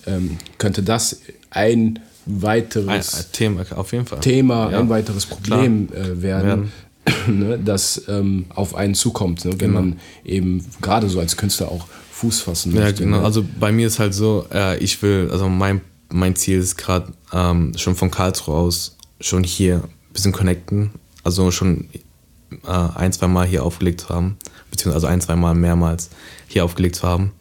[0.07, 1.21] ähm, könnte das
[1.51, 4.21] ein weiteres ein, ein Thema, auf jeden Fall.
[4.21, 4.81] Thema, ja.
[4.81, 6.73] ein weiteres Problem äh, werden,
[7.27, 9.81] ne, das ähm, auf einen zukommt, ne, wenn genau.
[9.81, 13.03] man eben gerade so als Künstler auch Fuß fassen möchte.
[13.03, 13.19] Ja, genau.
[13.19, 13.25] Ne?
[13.25, 17.13] Also bei mir ist halt so, äh, ich will, also mein, mein Ziel ist gerade
[17.33, 20.91] ähm, schon von Karlsruhe aus schon hier ein bisschen connecten,
[21.25, 21.89] also schon
[22.67, 24.37] äh, ein, zwei Mal hier aufgelegt zu haben,
[24.71, 26.11] beziehungsweise ein, zwei Mal mehrmals
[26.49, 27.33] hier aufgelegt zu haben.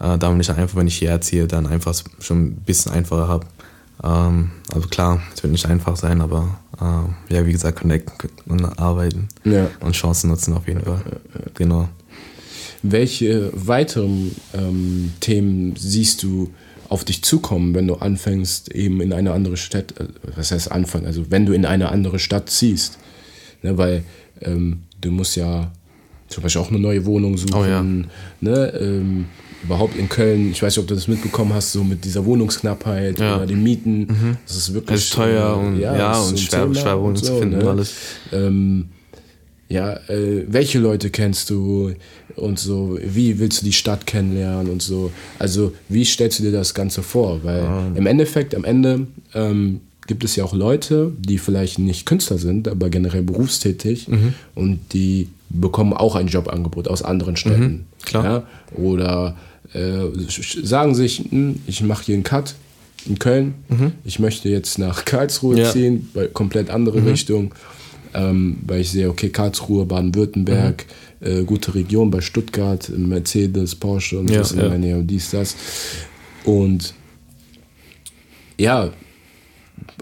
[0.00, 3.28] Äh, damit ich dann einfach, wenn ich hierher ziehe, dann einfach schon ein bisschen einfacher
[3.28, 3.46] habe
[4.02, 8.64] ähm, also klar, es wird nicht einfach sein, aber äh, ja, wie gesagt, connecten und
[8.78, 9.70] arbeiten ja.
[9.80, 11.02] und Chancen nutzen auf jeden Fall.
[11.54, 11.88] Genau.
[12.82, 16.52] Welche weiteren ähm, Themen siehst du
[16.94, 21.06] auf dich zukommen, wenn du anfängst, eben in eine andere Stadt, äh, was heißt anfangen,
[21.06, 22.98] also wenn du in eine andere Stadt ziehst?
[23.62, 24.04] Ne, weil
[24.40, 25.72] ähm, du musst ja
[26.28, 27.54] zum Beispiel auch eine neue Wohnung suchen.
[27.54, 27.82] Oh ja.
[27.82, 29.24] ne, ähm,
[29.64, 33.18] überhaupt in Köln, ich weiß nicht, ob du das mitbekommen hast, so mit dieser Wohnungsknappheit
[33.18, 33.36] ja.
[33.36, 34.00] oder den Mieten.
[34.00, 34.36] Mhm.
[34.46, 34.94] Das ist wirklich.
[34.94, 37.70] Das ist teuer und, ja, ja und schwer, schwer Wohnungen so, zu finden ne?
[37.70, 37.92] alles.
[38.32, 38.90] Ähm,
[39.68, 41.94] ja, äh, welche Leute kennst du
[42.36, 45.10] und so, wie willst du die Stadt kennenlernen und so.
[45.38, 47.40] Also, wie stellst du dir das Ganze vor?
[47.42, 47.86] Weil ah.
[47.94, 52.68] im Endeffekt, am Ende ähm, gibt es ja auch Leute, die vielleicht nicht Künstler sind,
[52.68, 54.34] aber generell berufstätig mhm.
[54.54, 57.62] und die bekommen auch ein Jobangebot aus anderen Städten.
[57.62, 58.24] Mhm, klar.
[58.24, 58.42] Ja?
[58.76, 59.36] Oder
[59.72, 60.02] äh,
[60.62, 62.54] sagen sich, hm, ich mache hier einen Cut
[63.06, 63.92] in Köln, mhm.
[64.04, 65.70] ich möchte jetzt nach Karlsruhe ja.
[65.70, 67.08] ziehen, bei komplett andere mhm.
[67.08, 67.54] Richtung,
[68.14, 70.86] ähm, weil ich sehe, okay, Karlsruhe, Baden-Württemberg,
[71.20, 71.26] mhm.
[71.26, 74.68] äh, gute Region bei Stuttgart, Mercedes, Porsche und ja, das in ja.
[74.68, 75.56] der Nähe und dies, das.
[76.44, 76.94] Und
[78.58, 78.90] ja,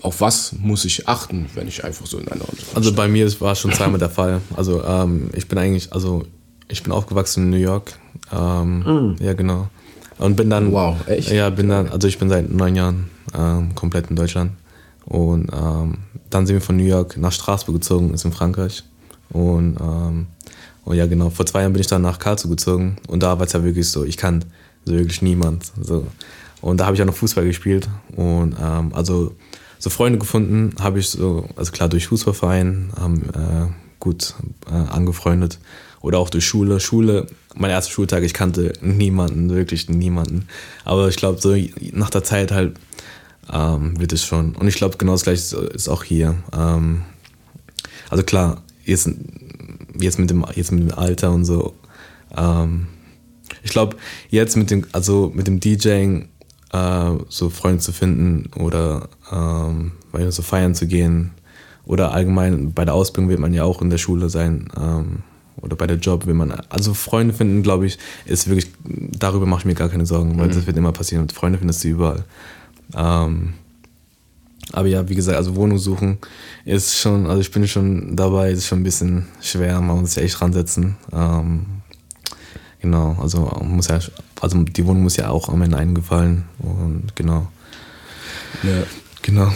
[0.03, 2.45] auf was muss ich achten, wenn ich einfach so in einer
[2.75, 4.41] Also bei mir war es schon zweimal der Fall.
[4.57, 6.25] Also ähm, ich bin eigentlich, also
[6.69, 7.95] ich bin aufgewachsen in New York
[8.33, 9.17] ähm, mm.
[9.21, 9.69] Ja, genau.
[10.19, 10.73] Und bin dann.
[10.73, 11.31] Wow, echt?
[11.31, 14.53] Ja, bin dann, also ich bin seit neun Jahren ähm, komplett in Deutschland.
[15.05, 15.99] Und ähm,
[16.35, 18.85] dann sind wir von New York nach Straßburg gezogen, ist in Frankreich.
[19.31, 20.27] Und, ähm,
[20.85, 22.97] und ja, genau, vor zwei Jahren bin ich dann nach Karlsruhe gezogen.
[23.09, 24.45] Und da war es ja wirklich so, ich kann
[24.85, 25.73] so wirklich niemand.
[25.81, 26.07] So.
[26.61, 27.89] Und da habe ich auch noch Fußball gespielt.
[28.17, 29.35] Und ähm, also
[29.79, 33.67] so Freunde gefunden habe ich so, also klar durch Fußballverein, haben äh,
[33.99, 34.35] gut
[34.71, 35.59] äh, angefreundet
[36.01, 36.81] oder auch durch Schule.
[36.81, 40.49] Schule, mein erster Schultag, ich kannte niemanden, wirklich niemanden.
[40.85, 41.55] Aber ich glaube, so
[41.93, 42.77] nach der Zeit halt
[43.53, 44.55] ähm, wird es schon.
[44.55, 46.37] Und ich glaube, genau das gleiche ist auch hier.
[46.57, 47.03] Ähm,
[48.11, 49.09] also klar, jetzt,
[49.99, 51.75] jetzt, mit dem, jetzt mit dem Alter und so.
[52.37, 52.87] Ähm,
[53.63, 53.97] ich glaube,
[54.31, 56.29] jetzt mit dem, also mit dem DJing
[56.73, 59.93] äh, so Freunde zu finden oder ähm,
[60.31, 61.33] so feiern zu gehen
[61.85, 64.69] oder allgemein bei der Ausbildung wird man ja auch in der Schule sein.
[64.79, 65.23] Ähm,
[65.61, 69.61] oder bei der Job will man, also Freunde finden, glaube ich, ist wirklich, darüber mache
[69.61, 70.53] ich mir gar keine Sorgen, weil mhm.
[70.53, 71.29] das wird immer passieren.
[71.29, 72.25] Freunde findest du überall.
[72.95, 73.55] Ähm,
[74.73, 76.19] aber ja, wie gesagt, also Wohnung suchen
[76.65, 80.25] ist schon, also ich bin schon dabei, ist schon ein bisschen schwer, man muss sich
[80.25, 80.97] echt ransetzen.
[81.13, 81.67] Ähm,
[82.81, 83.99] genau, also muss ja,
[84.41, 87.49] also die Wohnung muss ja auch am Ende eingefallen und genau.
[88.63, 88.85] Ja.
[89.23, 89.53] Genau.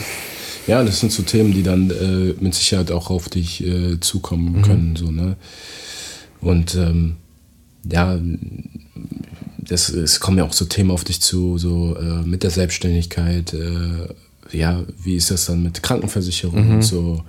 [0.65, 4.57] Ja, das sind so Themen, die dann äh, mit Sicherheit auch auf dich äh, zukommen
[4.57, 4.61] mhm.
[4.63, 4.95] können.
[4.95, 5.37] So, ne?
[6.41, 7.17] Und ähm,
[7.89, 8.19] ja,
[9.67, 13.53] das, es kommen ja auch so Themen auf dich zu, so äh, mit der Selbstständigkeit.
[13.53, 16.75] Äh, ja, wie ist das dann mit Krankenversicherung mhm.
[16.75, 17.23] und so?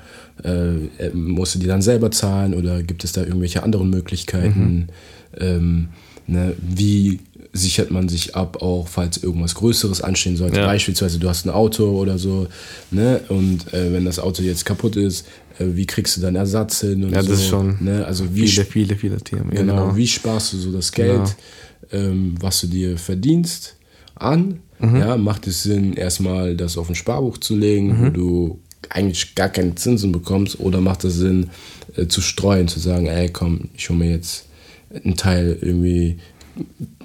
[0.44, 4.88] Äh, äh, musst du die dann selber zahlen oder gibt es da irgendwelche anderen Möglichkeiten?
[5.37, 5.40] Mhm.
[5.40, 5.88] Ähm,
[6.29, 6.55] Ne?
[6.61, 7.20] Wie
[7.55, 10.59] sichert man sich ab, auch falls irgendwas Größeres anstehen sollte.
[10.59, 10.66] Ja.
[10.66, 12.46] Beispielsweise du hast ein Auto oder so,
[12.90, 13.22] ne?
[13.29, 15.27] Und äh, wenn das Auto jetzt kaputt ist,
[15.59, 17.31] äh, wie kriegst du dann Ersatz hin und ja, so.
[17.31, 18.05] das ist schon ne?
[18.07, 19.51] also wie viele, viele, viele Themen.
[19.51, 21.31] Genau, genau, wie sparst du so das Geld, genau.
[21.92, 23.77] Ähm, was du dir verdienst,
[24.14, 24.61] an?
[24.81, 24.96] Mhm.
[24.96, 28.07] Ja, macht es Sinn, erstmal das auf ein Sparbuch zu legen, mhm.
[28.07, 28.59] wo du
[28.90, 31.51] eigentlich gar keine Zinsen bekommst, oder macht es Sinn,
[31.96, 34.46] äh, zu streuen, zu sagen, ey, komm, ich hole mir jetzt
[35.05, 36.18] einen Teil irgendwie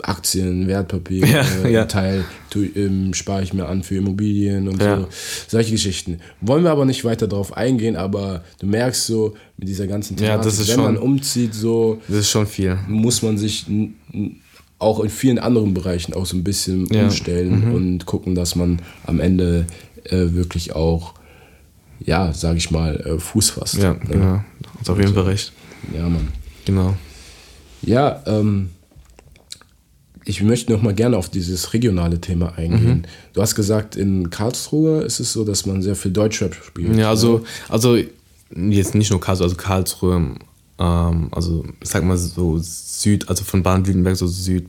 [0.01, 1.85] Aktien, Wertpapier, ja, äh, ja.
[1.85, 4.99] Teil ähm, spare ich mir an für Immobilien und ja.
[4.99, 5.07] so.
[5.47, 6.19] Solche Geschichten.
[6.41, 10.37] Wollen wir aber nicht weiter darauf eingehen, aber du merkst so mit dieser ganzen Thematik,
[10.37, 12.77] ja, das ist wenn schon, man umzieht, so das ist schon viel.
[12.87, 13.65] Muss man sich
[14.83, 17.73] auch in vielen anderen Bereichen auch so ein bisschen umstellen mhm.
[17.73, 19.65] und gucken, dass man am Ende
[20.05, 21.13] äh, wirklich auch,
[21.99, 23.75] ja, sage ich mal, äh, Fuß fasst.
[23.75, 24.45] Ja, ja.
[24.79, 25.53] Hast auf jeden Fall recht.
[25.95, 26.27] Ja, Mann.
[26.65, 26.95] Genau.
[27.81, 28.69] Ja, ähm,
[30.25, 32.99] ich möchte noch mal gerne auf dieses regionale Thema eingehen.
[32.99, 33.03] Mhm.
[33.33, 36.95] Du hast gesagt, in Karlsruhe ist es so, dass man sehr viel Deutschrap spielt.
[36.95, 37.97] Ja, also, also
[38.55, 40.35] jetzt nicht nur Karlsruhe, also Karlsruhe,
[40.79, 44.67] ähm, also ich sag mal so Süd, also von Baden-Württemberg so Süd,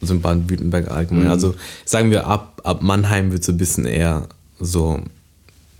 [0.00, 1.24] also in Baden-Württemberg allgemein.
[1.24, 1.30] Mhm.
[1.30, 1.54] Also
[1.84, 4.28] sagen wir ab, ab Mannheim wird so ein bisschen eher
[4.60, 5.00] so,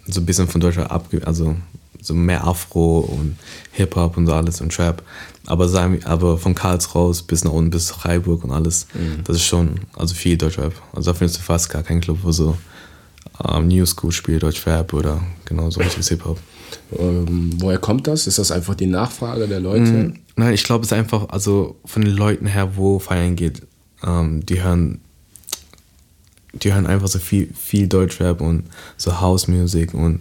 [0.07, 1.57] so ein bisschen von Deutschland abge, also
[2.01, 3.37] so mehr Afro und
[3.73, 5.03] Hip-Hop und so alles und Trap.
[5.47, 9.23] Aber, sagen, aber von Karls raus bis nach unten bis Freiburg und alles, mhm.
[9.25, 10.73] das ist schon, also viel Deutschrap.
[10.93, 12.57] Also da findest du fast gar keinen Club, wo so
[13.49, 16.39] ähm, New School spielt, Deutschrap oder genau so richtiges Hip-Hop.
[16.99, 18.27] Ähm, woher kommt das?
[18.27, 19.81] Ist das einfach die Nachfrage der Leute?
[19.81, 20.19] Mhm.
[20.37, 23.63] Nein, ich glaube, es ist einfach, also von den Leuten her, wo feiern geht,
[24.05, 25.01] ähm, die hören
[26.63, 28.65] die hören einfach so viel, viel Deutschrap und
[28.97, 30.21] so House-Music und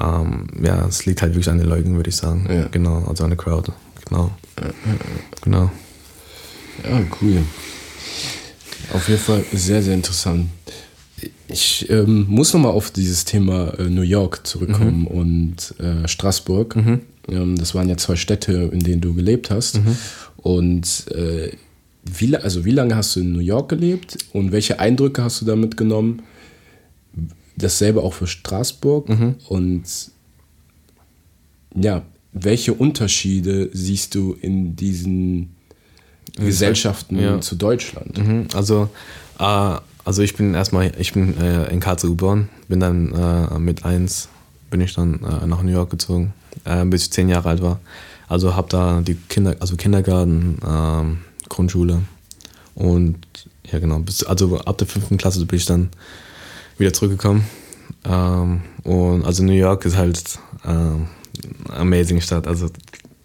[0.00, 2.46] ähm, ja, es liegt halt wirklich an den Leuten, würde ich sagen.
[2.48, 2.68] Ja.
[2.68, 3.72] Genau, also an der Crowd.
[4.08, 4.30] Genau.
[5.42, 5.70] Genau.
[6.84, 7.42] Ja, cool.
[8.92, 10.48] Auf jeden Fall sehr, sehr interessant.
[11.48, 15.06] Ich ähm, muss nochmal auf dieses Thema äh, New York zurückkommen mhm.
[15.06, 16.76] und äh, Straßburg.
[16.76, 17.00] Mhm.
[17.28, 19.76] Ähm, das waren ja zwei Städte, in denen du gelebt hast.
[19.76, 19.96] Mhm.
[20.38, 21.52] Und äh,
[22.04, 25.44] wie, also wie lange hast du in New York gelebt und welche Eindrücke hast du
[25.44, 26.22] da mitgenommen?
[27.56, 29.08] Dasselbe auch für Straßburg.
[29.08, 29.34] Mhm.
[29.48, 29.84] Und
[31.74, 35.54] ja, welche Unterschiede siehst du in diesen
[36.36, 37.40] Gesellschaften ja.
[37.40, 38.18] zu Deutschland?
[38.18, 38.48] Mhm.
[38.54, 38.88] Also,
[39.38, 43.84] äh, also ich bin erstmal, ich bin äh, in Karlsruhe geboren, bin dann äh, mit
[43.84, 44.28] eins
[44.70, 46.32] bin ich dann äh, nach New York gezogen,
[46.64, 47.78] äh, bis ich zehn Jahre alt war.
[48.26, 51.18] Also habe da die Kinder, also Kindergarten, ähm,
[51.52, 52.02] Grundschule
[52.74, 53.18] und
[53.70, 55.90] ja genau, bis, also ab der fünften Klasse bin ich dann
[56.78, 57.44] wieder zurückgekommen.
[58.04, 61.06] Ähm, und also New York ist halt ähm,
[61.68, 62.46] amazing Stadt.
[62.46, 62.68] Also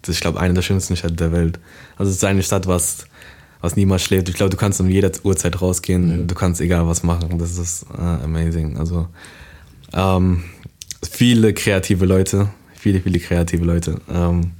[0.06, 1.58] ich glaube, eine der schönsten Städte der Welt.
[1.96, 3.06] Also es ist eine Stadt, was,
[3.60, 4.28] was niemals schläft.
[4.28, 6.10] Ich glaube, du kannst um jede Uhrzeit rausgehen.
[6.10, 6.16] Ja.
[6.24, 7.38] Du kannst egal was machen.
[7.38, 8.78] Das ist äh, amazing.
[8.78, 9.08] Also
[9.92, 10.44] ähm,
[11.10, 12.48] viele kreative Leute.
[12.74, 14.00] Viele, viele kreative Leute.
[14.08, 14.52] Ähm,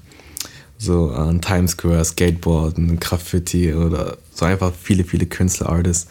[0.78, 6.08] so an Times Square, Skateboarden, Graffiti oder so einfach viele, viele Künstler, Artists.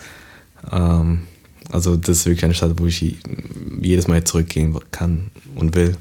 [0.71, 1.23] Ähm,
[1.71, 3.17] also das ist wirklich eine Stadt, wo ich
[3.82, 5.95] jedes Mal zurückgehen kann und will.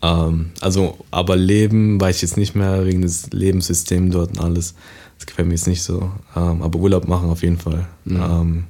[0.00, 4.74] Ähm, also, aber Leben weiß ich jetzt nicht mehr wegen des Lebenssystems dort und alles.
[5.18, 6.10] Das gefällt mir jetzt nicht so.
[6.34, 7.86] Ähm, aber Urlaub machen auf jeden Fall.
[8.04, 8.22] Mhm.
[8.22, 8.64] Ähm,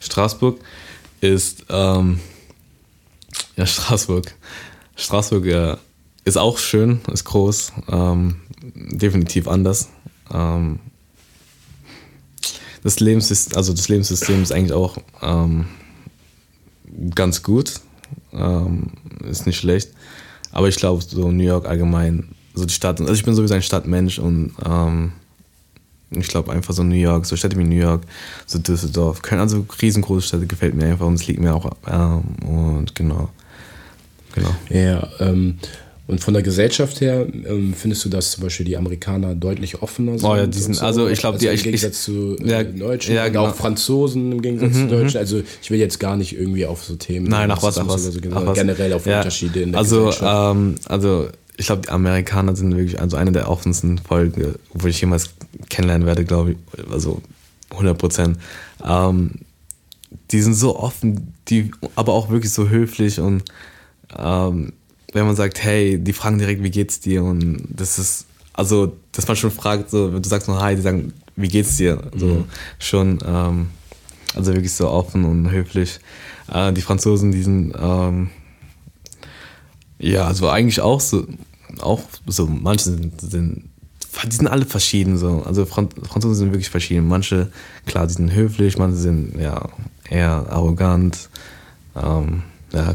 [0.00, 0.58] Straßburg
[1.20, 2.20] ist, ähm,
[3.56, 4.34] ja, Straßburg.
[4.96, 5.78] Straßburg ja,
[6.24, 8.36] ist auch schön, ist groß, ähm,
[8.74, 9.88] definitiv anders.
[10.32, 10.80] Ähm,
[12.82, 14.98] das Lebenssystem, also das Lebenssystem ist eigentlich auch
[17.14, 17.80] ganz gut,
[19.22, 19.88] ist nicht schlecht.
[20.52, 23.62] Aber ich glaube, so New York allgemein, so die Stadt, also ich bin sowieso ein
[23.62, 25.12] Stadtmensch und ähm,
[26.10, 28.02] ich glaube einfach so New York, so Städte wie New York,
[28.46, 32.22] so Düsseldorf, Köln, also riesengroße Städte gefällt mir einfach und es liegt mir auch ähm,
[32.48, 33.30] und genau.
[34.34, 34.54] Genau.
[34.68, 35.58] Ja, ähm,
[36.06, 40.18] und von der Gesellschaft her ähm, findest du, dass zum Beispiel die Amerikaner deutlich offener
[40.18, 40.28] sind?
[40.28, 40.84] Oh ja, die sind, so?
[40.84, 43.46] also ich glaube, also die im Gegensatz ich, zu äh, ja, Deutschen ja, genau.
[43.46, 45.18] auch Franzosen im Gegensatz mhm, zu Deutschen.
[45.18, 47.26] Also ich will jetzt gar nicht irgendwie auf so Themen.
[47.26, 48.58] Nein, nach was, nach was, so, genau, was.
[48.58, 50.56] generell auf ja, Unterschiede in der also, Gesellschaft.
[50.56, 55.00] Ähm, also ich glaube, die Amerikaner sind wirklich also eine der offensten Folgen, wo ich
[55.00, 55.30] jemals
[55.70, 56.92] kennenlernen werde, glaube ich.
[56.92, 57.22] Also
[57.70, 58.38] 100 Prozent.
[58.84, 59.30] Ähm,
[60.30, 63.44] die sind so offen, die aber auch wirklich so höflich und
[64.18, 64.72] ähm,
[65.14, 67.24] wenn man sagt, hey, die fragen direkt, wie geht's dir?
[67.24, 70.82] Und das ist, also, dass man schon fragt, so, wenn du sagst nur Hi, die
[70.82, 72.02] sagen, wie geht's dir?
[72.16, 72.44] So, mhm.
[72.78, 73.70] schon, ähm,
[74.34, 76.00] also wirklich so offen und höflich.
[76.52, 78.30] Äh, die Franzosen, die sind, ähm,
[79.98, 81.26] ja, also eigentlich auch so,
[81.78, 83.70] auch so, manche sind, sind
[84.30, 85.42] die sind alle verschieden so.
[85.44, 87.08] Also Franzosen sind wirklich verschieden.
[87.08, 87.50] Manche,
[87.84, 89.68] klar, die sind höflich, manche sind ja
[90.08, 91.28] eher arrogant.
[91.96, 92.94] Ähm, ja,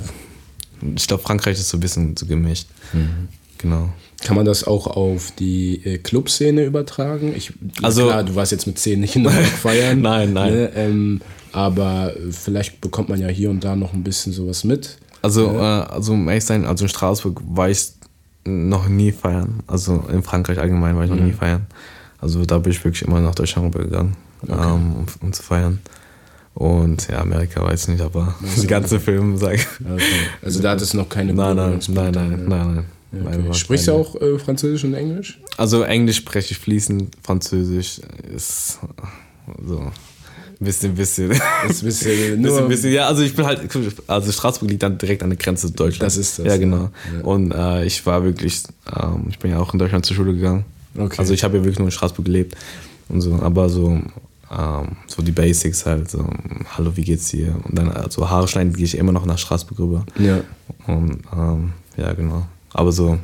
[0.96, 2.68] ich glaube, Frankreich ist so ein bisschen so gemischt.
[2.94, 3.28] Mhm.
[3.58, 3.90] Genau.
[4.22, 7.34] Kann man das auch auf die äh, Clubszene übertragen?
[7.36, 10.02] Ich, also klar, du warst jetzt mit zehn nicht in New York feiern.
[10.02, 10.54] nein, nein.
[10.54, 10.72] Ne?
[10.76, 14.98] Ähm, aber vielleicht bekommt man ja hier und da noch ein bisschen sowas mit.
[15.22, 17.94] Also, äh, also um ehrlich sein, also in Straßburg war ich
[18.46, 19.62] noch nie feiern.
[19.68, 21.28] Also in Frankreich allgemein war ich noch mhm.
[21.28, 21.66] nie feiern.
[22.20, 24.54] Also da bin ich wirklich immer nach Deutschland rübergegangen, okay.
[24.54, 25.80] ähm, um, um, zu feiern.
[26.60, 29.66] Und ja, Amerika weiß ich nicht, aber also, die ganze Film, sag.
[29.80, 30.04] Okay.
[30.42, 33.46] Also da hat es noch keine Nein, nein, nein, nein, nein, nein.
[33.46, 33.54] Okay.
[33.54, 35.40] Sprichst du auch äh, Französisch und Englisch?
[35.56, 38.02] Also Englisch spreche ich fließend, Französisch
[38.36, 38.80] ist
[39.66, 39.90] so
[40.60, 41.32] bisschen, bisschen.
[41.32, 41.42] Ist
[41.82, 43.62] ein bisschen, nur bisschen, bisschen, ja, also ich bin halt,
[44.08, 46.08] also Straßburg liegt dann direkt an der Grenze zu Deutschland.
[46.08, 46.46] Das ist das.
[46.46, 46.90] Ja, genau.
[47.16, 47.24] Ja.
[47.24, 48.64] Und äh, ich war wirklich,
[49.02, 50.66] ähm, ich bin ja auch in Deutschland zur Schule gegangen.
[50.98, 51.16] Okay.
[51.20, 52.58] Also ich habe ja wirklich nur in Straßburg gelebt
[53.08, 54.02] und so, aber so,
[54.52, 56.28] ähm, so die Basics halt, so,
[56.76, 57.56] hallo, wie geht's dir?
[57.64, 60.06] Und dann, also Haare schneiden gehe ich immer noch nach Straßburg rüber.
[60.18, 60.42] Ja.
[60.88, 62.48] Und ähm, ja, genau.
[62.72, 63.20] Aber so,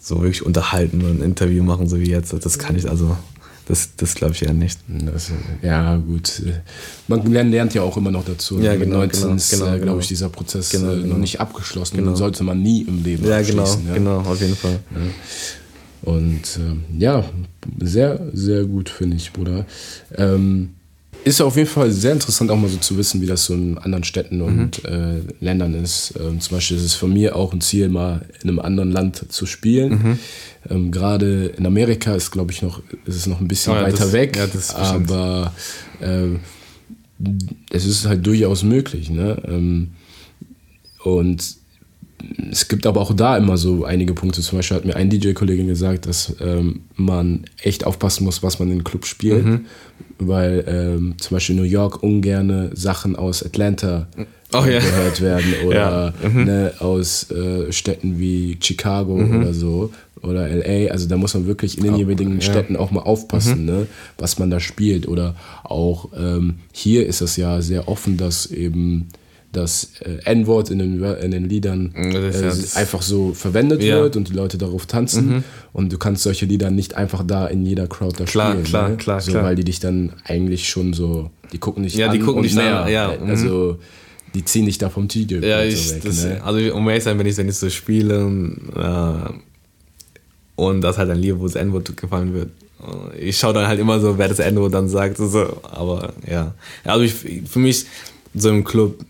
[0.00, 3.16] so wirklich unterhalten und ein Interview machen, so wie jetzt, das kann ich also
[3.66, 4.80] das, das glaube ich eher nicht.
[4.88, 5.30] Das,
[5.62, 6.42] ja, gut.
[7.06, 8.58] Man lernt ja auch immer noch dazu.
[8.60, 9.82] Ja, genau, 19 genau, ist, genau, äh, genau.
[9.84, 11.06] glaube ich, dieser Prozess genau, äh, genau.
[11.14, 11.96] noch nicht abgeschlossen.
[11.96, 12.10] Genau.
[12.10, 14.80] Den sollte man nie im Leben ja, genau, ja, genau, auf jeden Fall.
[14.90, 15.00] Ja.
[16.02, 17.24] Und äh, ja,
[17.78, 19.66] sehr, sehr gut, finde ich, Bruder.
[20.16, 20.70] Ähm,
[21.24, 23.78] ist auf jeden Fall sehr interessant, auch mal so zu wissen, wie das so in
[23.78, 24.90] anderen Städten und mhm.
[24.90, 26.14] äh, Ländern ist.
[26.18, 29.32] Ähm, zum Beispiel ist es von mir auch ein Ziel, mal in einem anderen Land
[29.32, 29.90] zu spielen.
[29.90, 30.18] Mhm.
[30.68, 33.82] Ähm, Gerade in Amerika ist, glaube ich, noch, ist es noch ein bisschen oh ja,
[33.84, 34.36] weiter das, weg.
[34.36, 35.52] Ja, das aber
[36.00, 36.38] äh,
[37.70, 39.08] es ist halt durchaus möglich.
[39.08, 39.40] Ne?
[39.46, 39.92] Ähm,
[41.04, 41.61] und
[42.50, 44.40] es gibt aber auch da immer so einige Punkte.
[44.40, 48.68] Zum Beispiel hat mir ein DJ-Kollege gesagt, dass ähm, man echt aufpassen muss, was man
[48.68, 49.44] in den Club spielt.
[49.44, 49.66] Mhm.
[50.18, 54.06] Weil ähm, zum Beispiel New York ungerne Sachen aus Atlanta
[54.52, 54.78] oh, ja.
[54.78, 56.28] gehört werden oder ja.
[56.28, 56.44] mhm.
[56.44, 59.40] ne, aus äh, Städten wie Chicago mhm.
[59.40, 59.90] oder so
[60.22, 60.90] oder LA.
[60.90, 62.40] Also da muss man wirklich in den jeweiligen ja.
[62.40, 63.66] Städten auch mal aufpassen, mhm.
[63.66, 63.86] ne,
[64.18, 65.08] was man da spielt.
[65.08, 69.08] Oder auch ähm, hier ist es ja sehr offen, dass eben
[69.52, 72.32] das äh, N-Wort in den, in den Liedern äh,
[72.74, 73.96] einfach so verwendet ja.
[73.96, 75.28] wird und die Leute darauf tanzen.
[75.28, 75.44] Mhm.
[75.74, 78.64] Und du kannst solche Lieder nicht einfach da in jeder Crowd da klar, spielen.
[78.64, 78.96] Klar, ne?
[78.96, 79.44] klar, so, klar.
[79.44, 82.12] Weil die dich dann eigentlich schon so, die gucken dich ja, an.
[82.12, 82.84] die gucken dich mehr.
[82.84, 83.14] An, ja.
[83.20, 83.28] Mhm.
[83.28, 83.78] Also
[84.34, 85.44] die ziehen dich da vom TJ.
[85.44, 86.42] Ja, ich, so weg, das, ne?
[86.42, 89.32] also um ehrlich sein, wenn ich wenn ich so spiele äh,
[90.56, 92.48] und das halt ein Lied, wo das N-Wort gefallen wird,
[92.80, 95.18] äh, ich schaue dann halt immer so, wer das N-Wort dann sagt.
[95.18, 95.60] So.
[95.62, 97.12] Aber ja, also ich,
[97.46, 97.84] für mich
[98.34, 99.04] so im Club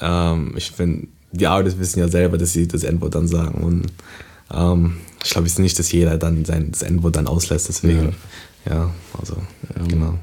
[0.00, 3.62] ähm, ich finde, die Artists wissen ja selber, dass sie das Endwort dann sagen.
[3.62, 3.86] Und
[4.52, 7.68] ähm, ich glaube, es ist nicht, dass jeder dann sein das Endwort dann auslässt.
[7.68, 8.14] Deswegen,
[8.66, 9.36] ja, ja also,
[9.76, 10.18] ja, genau.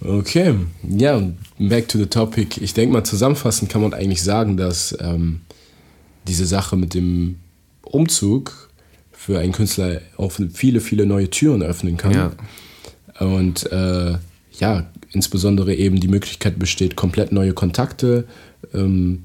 [0.00, 0.54] Okay,
[0.86, 1.22] ja,
[1.58, 2.60] back to the topic.
[2.60, 5.40] Ich denke mal, zusammenfassend kann man eigentlich sagen, dass ähm,
[6.28, 7.36] diese Sache mit dem
[7.82, 8.70] Umzug
[9.12, 12.12] für einen Künstler auch viele, viele neue Türen öffnen kann.
[12.12, 12.32] Ja.
[13.18, 14.18] Und äh,
[14.58, 18.26] ja, insbesondere eben die Möglichkeit besteht, komplett neue Kontakte
[18.74, 19.24] ähm,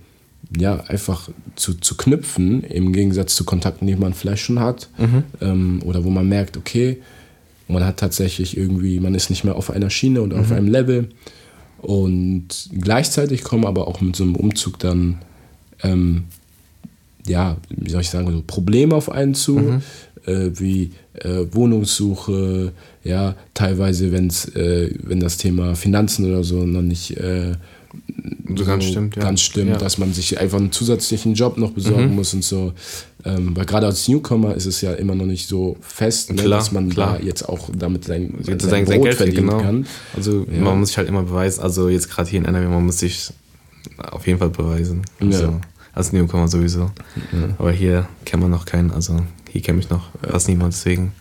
[0.57, 4.89] ja, einfach zu, zu knüpfen, im Gegensatz zu Kontakten, die man vielleicht schon hat.
[4.97, 5.23] Mhm.
[5.39, 6.97] Ähm, oder wo man merkt, okay,
[7.67, 10.41] man hat tatsächlich irgendwie, man ist nicht mehr auf einer Schiene oder mhm.
[10.41, 11.09] auf einem Level.
[11.81, 15.19] Und gleichzeitig kommen aber auch mit so einem Umzug dann,
[15.83, 16.25] ähm,
[17.25, 19.81] ja, wie soll ich sagen, so Probleme auf einen zu, mhm.
[20.25, 22.73] äh, wie äh, Wohnungssuche,
[23.03, 27.53] ja, teilweise, wenn's, äh, wenn das Thema Finanzen oder so noch nicht äh,
[28.57, 29.21] so ganz stimmt, ja.
[29.21, 29.77] Ganz stimmt, ja.
[29.77, 32.15] dass man sich einfach einen zusätzlichen Job noch besorgen mhm.
[32.15, 32.73] muss und so.
[33.23, 36.59] Ähm, weil gerade als Newcomer ist es ja immer noch nicht so fest, ne, klar,
[36.59, 37.17] dass man klar.
[37.17, 39.61] da jetzt auch damit sein, sein, sein, sein Geld verdienen genau.
[39.61, 39.85] kann.
[40.15, 40.61] Also ja.
[40.61, 43.31] man muss sich halt immer beweisen, also jetzt gerade hier in NRW, man muss sich
[43.97, 45.03] auf jeden Fall beweisen.
[45.19, 45.59] Also.
[45.93, 46.89] Als Newcomer sowieso.
[47.57, 51.11] Aber hier kennt man noch keinen, also hier kenne ich noch fast niemand, deswegen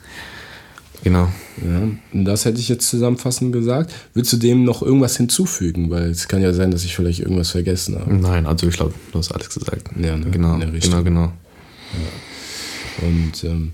[1.02, 1.28] Genau.
[1.64, 3.92] Ja, und das hätte ich jetzt zusammenfassend gesagt.
[4.14, 5.90] Willst du dem noch irgendwas hinzufügen?
[5.90, 8.14] Weil es kann ja sein, dass ich vielleicht irgendwas vergessen habe.
[8.14, 9.90] Nein, also ich glaube, du hast alles gesagt.
[9.98, 10.30] Ja, ne?
[10.30, 11.32] genau, genau, genau.
[11.92, 13.06] Ja.
[13.06, 13.72] Und ähm,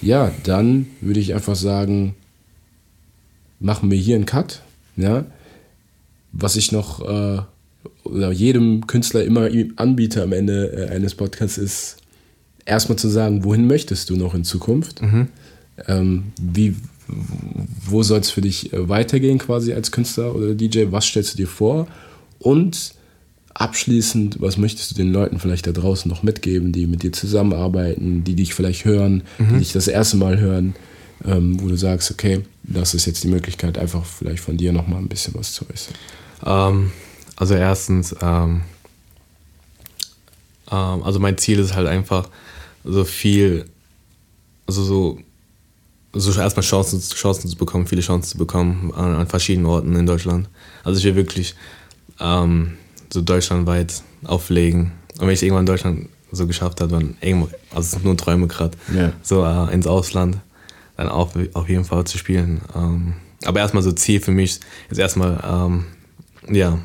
[0.00, 2.14] ja, dann würde ich einfach sagen,
[3.60, 4.62] machen wir hier einen Cut.
[4.96, 5.24] Ja?
[6.32, 7.42] Was ich noch äh,
[8.02, 11.96] oder jedem Künstler immer anbiete am Ende äh, eines Podcasts ist,
[12.64, 15.00] erstmal zu sagen, wohin möchtest du noch in Zukunft?
[15.00, 15.28] Mhm
[15.86, 16.76] ähm, wie,
[17.86, 20.86] wo soll es für dich äh, weitergehen quasi als Künstler oder DJ?
[20.90, 21.86] Was stellst du dir vor?
[22.38, 22.94] Und
[23.54, 28.24] abschließend, was möchtest du den Leuten vielleicht da draußen noch mitgeben, die mit dir zusammenarbeiten,
[28.24, 29.54] die dich vielleicht hören, mhm.
[29.54, 30.74] die dich das erste Mal hören?
[31.24, 35.00] ähm, wo du sagst, okay, das ist jetzt die Möglichkeit, einfach vielleicht von dir nochmal
[35.00, 35.94] ein bisschen was zu äußern?
[36.44, 36.92] Ähm,
[37.36, 38.62] also erstens, ähm,
[40.70, 42.28] ähm, also mein Ziel ist halt einfach
[42.84, 43.66] so viel,
[44.66, 45.18] also so,
[46.12, 50.06] so erstmal Chancen, Chancen zu bekommen, viele Chancen zu bekommen an, an verschiedenen Orten in
[50.06, 50.48] Deutschland.
[50.84, 51.54] Also ich will wirklich
[52.20, 52.76] ähm,
[53.12, 54.92] so deutschlandweit auflegen.
[55.18, 58.16] Und wenn ich irgendwann in Deutschland so geschafft habe, dann irgendwo, also es sind nur
[58.16, 59.12] Träume gerade, yeah.
[59.22, 60.38] so äh, ins Ausland,
[60.96, 62.60] dann auch auf jeden Fall zu spielen.
[62.74, 65.84] Ähm, aber erstmal so Ziel für mich ist erstmal, ähm,
[66.50, 66.78] ja,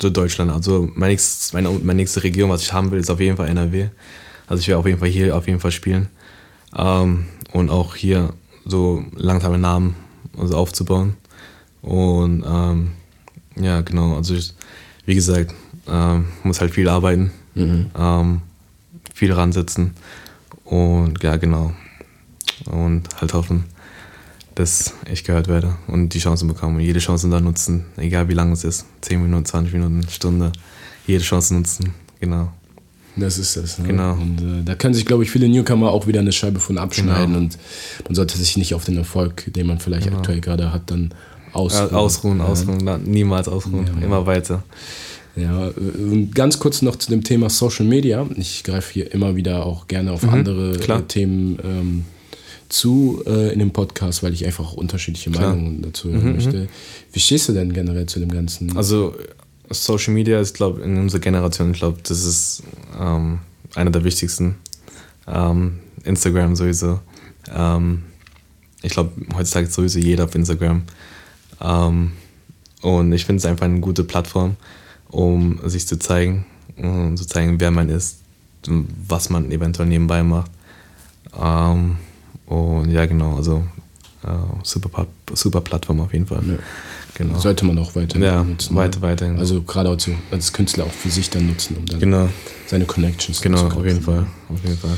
[0.00, 0.50] so Deutschland.
[0.50, 3.48] Also meine nächste, meine, meine nächste Region, was ich haben will, ist auf jeden Fall
[3.48, 3.88] NRW.
[4.46, 6.08] Also ich werde auf jeden Fall hier auf jeden Fall spielen.
[6.76, 8.32] Ähm, und auch hier
[8.64, 9.94] so langsame Namen
[10.38, 11.16] also aufzubauen.
[11.82, 12.92] Und ähm,
[13.56, 14.54] ja, genau, also ich,
[15.06, 15.54] wie gesagt,
[15.88, 17.86] ähm, muss halt viel arbeiten, mhm.
[17.96, 18.42] ähm,
[19.14, 19.94] viel ransetzen
[20.64, 21.72] und ja, genau.
[22.66, 23.64] Und halt hoffen,
[24.54, 26.76] dass ich gehört werde und die Chancen bekomme.
[26.76, 28.86] Und jede Chance da nutzen, egal wie lange es ist.
[29.00, 30.52] 10 Minuten, 20 Minuten, Stunde.
[31.06, 32.52] Jede Chance nutzen, genau.
[33.16, 33.78] Das ist das.
[33.78, 33.88] Ne?
[33.88, 34.12] Genau.
[34.12, 37.34] Und äh, da können sich, glaube ich, viele Newcomer auch wieder eine Scheibe von abschneiden
[37.34, 37.38] genau.
[37.38, 37.58] und
[38.04, 40.18] man sollte sich nicht auf den Erfolg, den man vielleicht genau.
[40.18, 41.12] aktuell gerade hat, dann
[41.52, 41.90] ausruhen.
[41.90, 42.98] ausruhen, ausruhen, ja.
[42.98, 44.04] niemals ausruhen, ja.
[44.04, 44.62] immer weiter.
[45.36, 45.70] Ja,
[46.34, 48.26] ganz kurz noch zu dem Thema Social Media.
[48.36, 51.06] Ich greife hier immer wieder auch gerne auf mhm, andere klar.
[51.06, 52.04] Themen ähm,
[52.68, 55.50] zu äh, in dem Podcast, weil ich einfach unterschiedliche klar.
[55.54, 56.56] Meinungen dazu hören mhm, möchte.
[56.56, 56.68] Mhm.
[57.12, 58.76] Wie stehst du denn generell zu dem Ganzen?
[58.76, 59.14] Also
[59.70, 62.62] Social Media ist, glaube ich, in unserer Generation, ich glaube, das ist
[62.98, 63.40] ähm,
[63.74, 64.56] einer der wichtigsten.
[65.26, 67.00] Ähm, Instagram sowieso.
[67.52, 68.02] Ähm,
[68.82, 70.82] ich glaube, heutzutage ist sowieso jeder auf Instagram.
[71.60, 72.12] Ähm,
[72.82, 74.56] und ich finde es einfach eine gute Plattform,
[75.08, 76.46] um sich zu zeigen
[76.76, 78.18] und zu zeigen, wer man ist,
[79.06, 80.50] was man eventuell nebenbei macht.
[81.38, 81.96] Ähm,
[82.46, 83.64] und ja, genau, also
[84.24, 86.42] äh, super, super Plattform auf jeden Fall.
[86.46, 86.54] Ja.
[87.20, 87.38] Genau.
[87.38, 88.74] Sollte man auch weiter ja, nutzen.
[88.74, 89.38] Weiter, weiterhin.
[89.38, 92.28] Also gerade als, als Künstler auch für sich dann nutzen, um dann genau.
[92.66, 94.26] seine Connections genau, zu Genau, auf jeden Fall.
[94.48, 94.96] Auf jeden Fall.